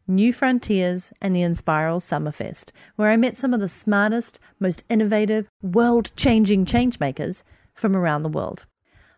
New 0.08 0.32
Frontiers, 0.32 1.12
and 1.20 1.34
the 1.34 1.42
Inspiral 1.42 2.00
Summerfest, 2.00 2.70
where 2.96 3.10
I 3.10 3.18
met 3.18 3.36
some 3.36 3.56
of 3.56 3.60
the 3.60 3.68
smartest, 3.68 4.38
most 4.60 4.84
innovative, 4.88 5.48
world 5.64 6.12
changing 6.16 6.66
changemakers 6.66 7.42
from 7.74 7.98
around 7.98 8.22
the 8.22 8.30
world. 8.30 8.66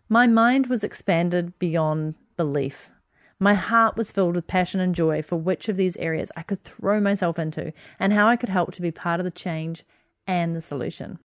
My 0.08 0.28
mind 0.28 0.68
was 0.68 0.86
expanded 0.86 1.60
beyond 1.60 2.16
belief. 2.38 2.90
My 3.38 3.54
heart 3.54 3.98
was 3.98 4.14
filled 4.14 4.36
with 4.36 4.48
passion 4.48 4.80
and 4.80 4.96
joy 4.96 5.22
for 5.22 5.36
which 5.36 5.68
of 5.68 5.76
these 5.76 5.98
areas 5.98 6.32
I 6.38 6.44
could 6.44 6.64
throw 6.64 7.02
myself 7.02 7.38
into 7.38 7.74
and 8.00 8.14
how 8.14 8.30
I 8.30 8.38
could 8.38 8.50
help 8.50 8.74
to 8.76 8.82
be 8.82 8.90
part 8.90 9.20
of 9.20 9.26
the 9.26 9.32
change 9.32 9.84
and 10.26 10.56
the 10.56 10.62
solution. 10.62 11.20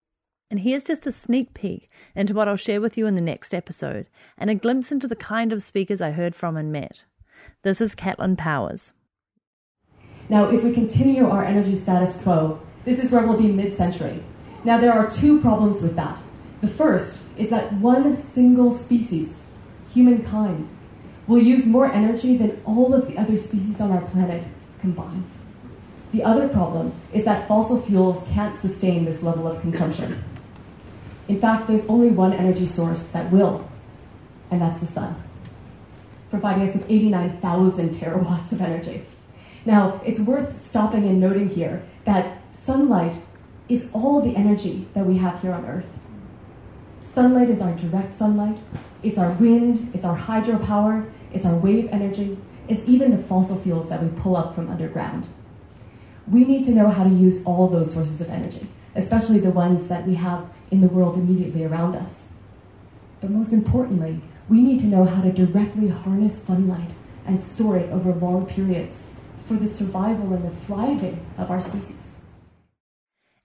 And 0.50 0.60
here's 0.60 0.82
just 0.82 1.06
a 1.06 1.12
sneak 1.12 1.54
peek 1.54 1.88
into 2.16 2.34
what 2.34 2.48
I'll 2.48 2.56
share 2.56 2.80
with 2.80 2.98
you 2.98 3.06
in 3.06 3.14
the 3.14 3.20
next 3.20 3.54
episode 3.54 4.08
and 4.36 4.50
a 4.50 4.56
glimpse 4.56 4.90
into 4.90 5.06
the 5.06 5.14
kind 5.14 5.52
of 5.52 5.62
speakers 5.62 6.00
I 6.02 6.10
heard 6.10 6.34
from 6.34 6.56
and 6.56 6.72
met. 6.72 7.04
This 7.62 7.80
is 7.80 7.94
Catlin 7.94 8.36
Powers. 8.36 8.92
Now, 10.28 10.50
if 10.50 10.62
we 10.62 10.72
continue 10.72 11.28
our 11.28 11.44
energy 11.44 11.74
status 11.74 12.20
quo, 12.22 12.60
this 12.84 12.98
is 12.98 13.12
where 13.12 13.26
we'll 13.26 13.38
be 13.38 13.50
mid 13.50 13.74
century. 13.74 14.22
Now, 14.64 14.78
there 14.78 14.92
are 14.92 15.10
two 15.10 15.40
problems 15.40 15.82
with 15.82 15.96
that. 15.96 16.18
The 16.60 16.68
first 16.68 17.24
is 17.36 17.50
that 17.50 17.72
one 17.74 18.14
single 18.14 18.70
species, 18.70 19.42
humankind, 19.92 20.68
will 21.26 21.42
use 21.42 21.66
more 21.66 21.90
energy 21.90 22.36
than 22.36 22.60
all 22.64 22.94
of 22.94 23.08
the 23.08 23.18
other 23.18 23.36
species 23.36 23.80
on 23.80 23.90
our 23.90 24.02
planet 24.02 24.44
combined. 24.80 25.24
The 26.12 26.22
other 26.22 26.48
problem 26.48 26.92
is 27.12 27.24
that 27.24 27.48
fossil 27.48 27.80
fuels 27.80 28.24
can't 28.28 28.54
sustain 28.54 29.04
this 29.04 29.22
level 29.22 29.48
of 29.48 29.60
consumption. 29.60 30.22
In 31.28 31.40
fact, 31.40 31.66
there's 31.66 31.86
only 31.86 32.10
one 32.10 32.32
energy 32.32 32.66
source 32.66 33.06
that 33.08 33.30
will, 33.32 33.68
and 34.50 34.60
that's 34.60 34.80
the 34.80 34.86
sun, 34.86 35.20
providing 36.30 36.68
us 36.68 36.74
with 36.74 36.90
89,000 36.90 37.94
terawatts 37.94 38.52
of 38.52 38.60
energy. 38.60 39.06
Now, 39.64 40.00
it's 40.04 40.18
worth 40.18 40.60
stopping 40.60 41.04
and 41.04 41.20
noting 41.20 41.48
here 41.48 41.84
that 42.04 42.38
sunlight 42.52 43.16
is 43.68 43.90
all 43.92 44.20
the 44.20 44.34
energy 44.34 44.88
that 44.94 45.06
we 45.06 45.18
have 45.18 45.40
here 45.40 45.52
on 45.52 45.64
Earth. 45.66 45.88
Sunlight 47.04 47.48
is 47.48 47.60
our 47.60 47.74
direct 47.76 48.12
sunlight, 48.12 48.58
it's 49.02 49.18
our 49.18 49.32
wind, 49.32 49.90
it's 49.94 50.04
our 50.04 50.18
hydropower, 50.18 51.10
it's 51.32 51.44
our 51.44 51.56
wave 51.56 51.88
energy, 51.92 52.38
it's 52.68 52.82
even 52.86 53.10
the 53.10 53.22
fossil 53.22 53.56
fuels 53.56 53.88
that 53.88 54.02
we 54.02 54.08
pull 54.20 54.36
up 54.36 54.54
from 54.54 54.68
underground. 54.68 55.26
We 56.26 56.44
need 56.44 56.64
to 56.64 56.72
know 56.72 56.88
how 56.88 57.04
to 57.04 57.10
use 57.10 57.44
all 57.44 57.68
those 57.68 57.92
sources 57.92 58.20
of 58.20 58.30
energy, 58.30 58.66
especially 58.96 59.40
the 59.40 59.50
ones 59.50 59.88
that 59.88 60.06
we 60.06 60.14
have 60.16 60.48
in 60.70 60.80
the 60.80 60.88
world 60.88 61.16
immediately 61.16 61.64
around 61.64 61.94
us. 61.94 62.24
But 63.20 63.30
most 63.30 63.52
importantly, 63.52 64.20
we 64.48 64.60
need 64.60 64.80
to 64.80 64.86
know 64.86 65.04
how 65.04 65.22
to 65.22 65.32
directly 65.32 65.88
harness 65.88 66.42
sunlight 66.42 66.90
and 67.26 67.40
store 67.40 67.76
it 67.76 67.90
over 67.92 68.12
long 68.12 68.46
periods 68.46 69.11
for 69.46 69.54
the 69.54 69.66
survival 69.66 70.32
and 70.32 70.44
the 70.44 70.54
thriving 70.54 71.24
of 71.38 71.50
our 71.50 71.60
species. 71.60 72.16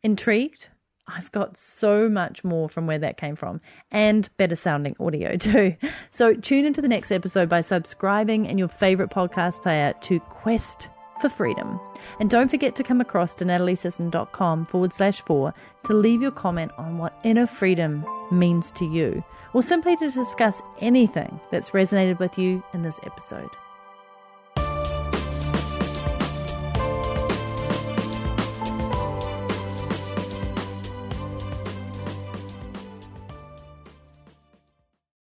Intrigued? 0.03 0.69
I've 1.07 1.31
got 1.31 1.55
so 1.57 2.09
much 2.09 2.43
more 2.43 2.67
from 2.67 2.85
where 2.85 2.99
that 2.99 3.17
came 3.17 3.35
from 3.35 3.61
and 3.91 4.29
better 4.37 4.55
sounding 4.55 4.95
audio 4.99 5.37
too. 5.37 5.75
So 6.09 6.33
tune 6.33 6.65
into 6.65 6.81
the 6.81 6.87
next 6.87 7.11
episode 7.11 7.49
by 7.49 7.61
subscribing 7.61 8.45
in 8.45 8.57
your 8.57 8.67
favorite 8.67 9.09
podcast 9.09 9.63
player 9.63 9.93
to 10.01 10.19
Quest 10.19 10.89
for 11.21 11.29
Freedom. 11.29 11.79
And 12.19 12.29
don't 12.29 12.49
forget 12.49 12.75
to 12.75 12.83
come 12.83 13.01
across 13.01 13.33
to 13.35 13.45
nataliesisson.com 13.45 14.65
forward 14.65 14.93
slash 14.93 15.21
four 15.21 15.53
to 15.85 15.93
leave 15.93 16.21
your 16.21 16.31
comment 16.31 16.71
on 16.77 16.97
what 16.97 17.17
inner 17.23 17.47
freedom 17.47 18.05
means 18.31 18.71
to 18.71 18.85
you 18.85 19.23
or 19.53 19.61
simply 19.61 19.95
to 19.97 20.11
discuss 20.11 20.61
anything 20.79 21.39
that's 21.51 21.71
resonated 21.71 22.19
with 22.19 22.37
you 22.37 22.63
in 22.73 22.81
this 22.81 22.99
episode. 23.03 23.49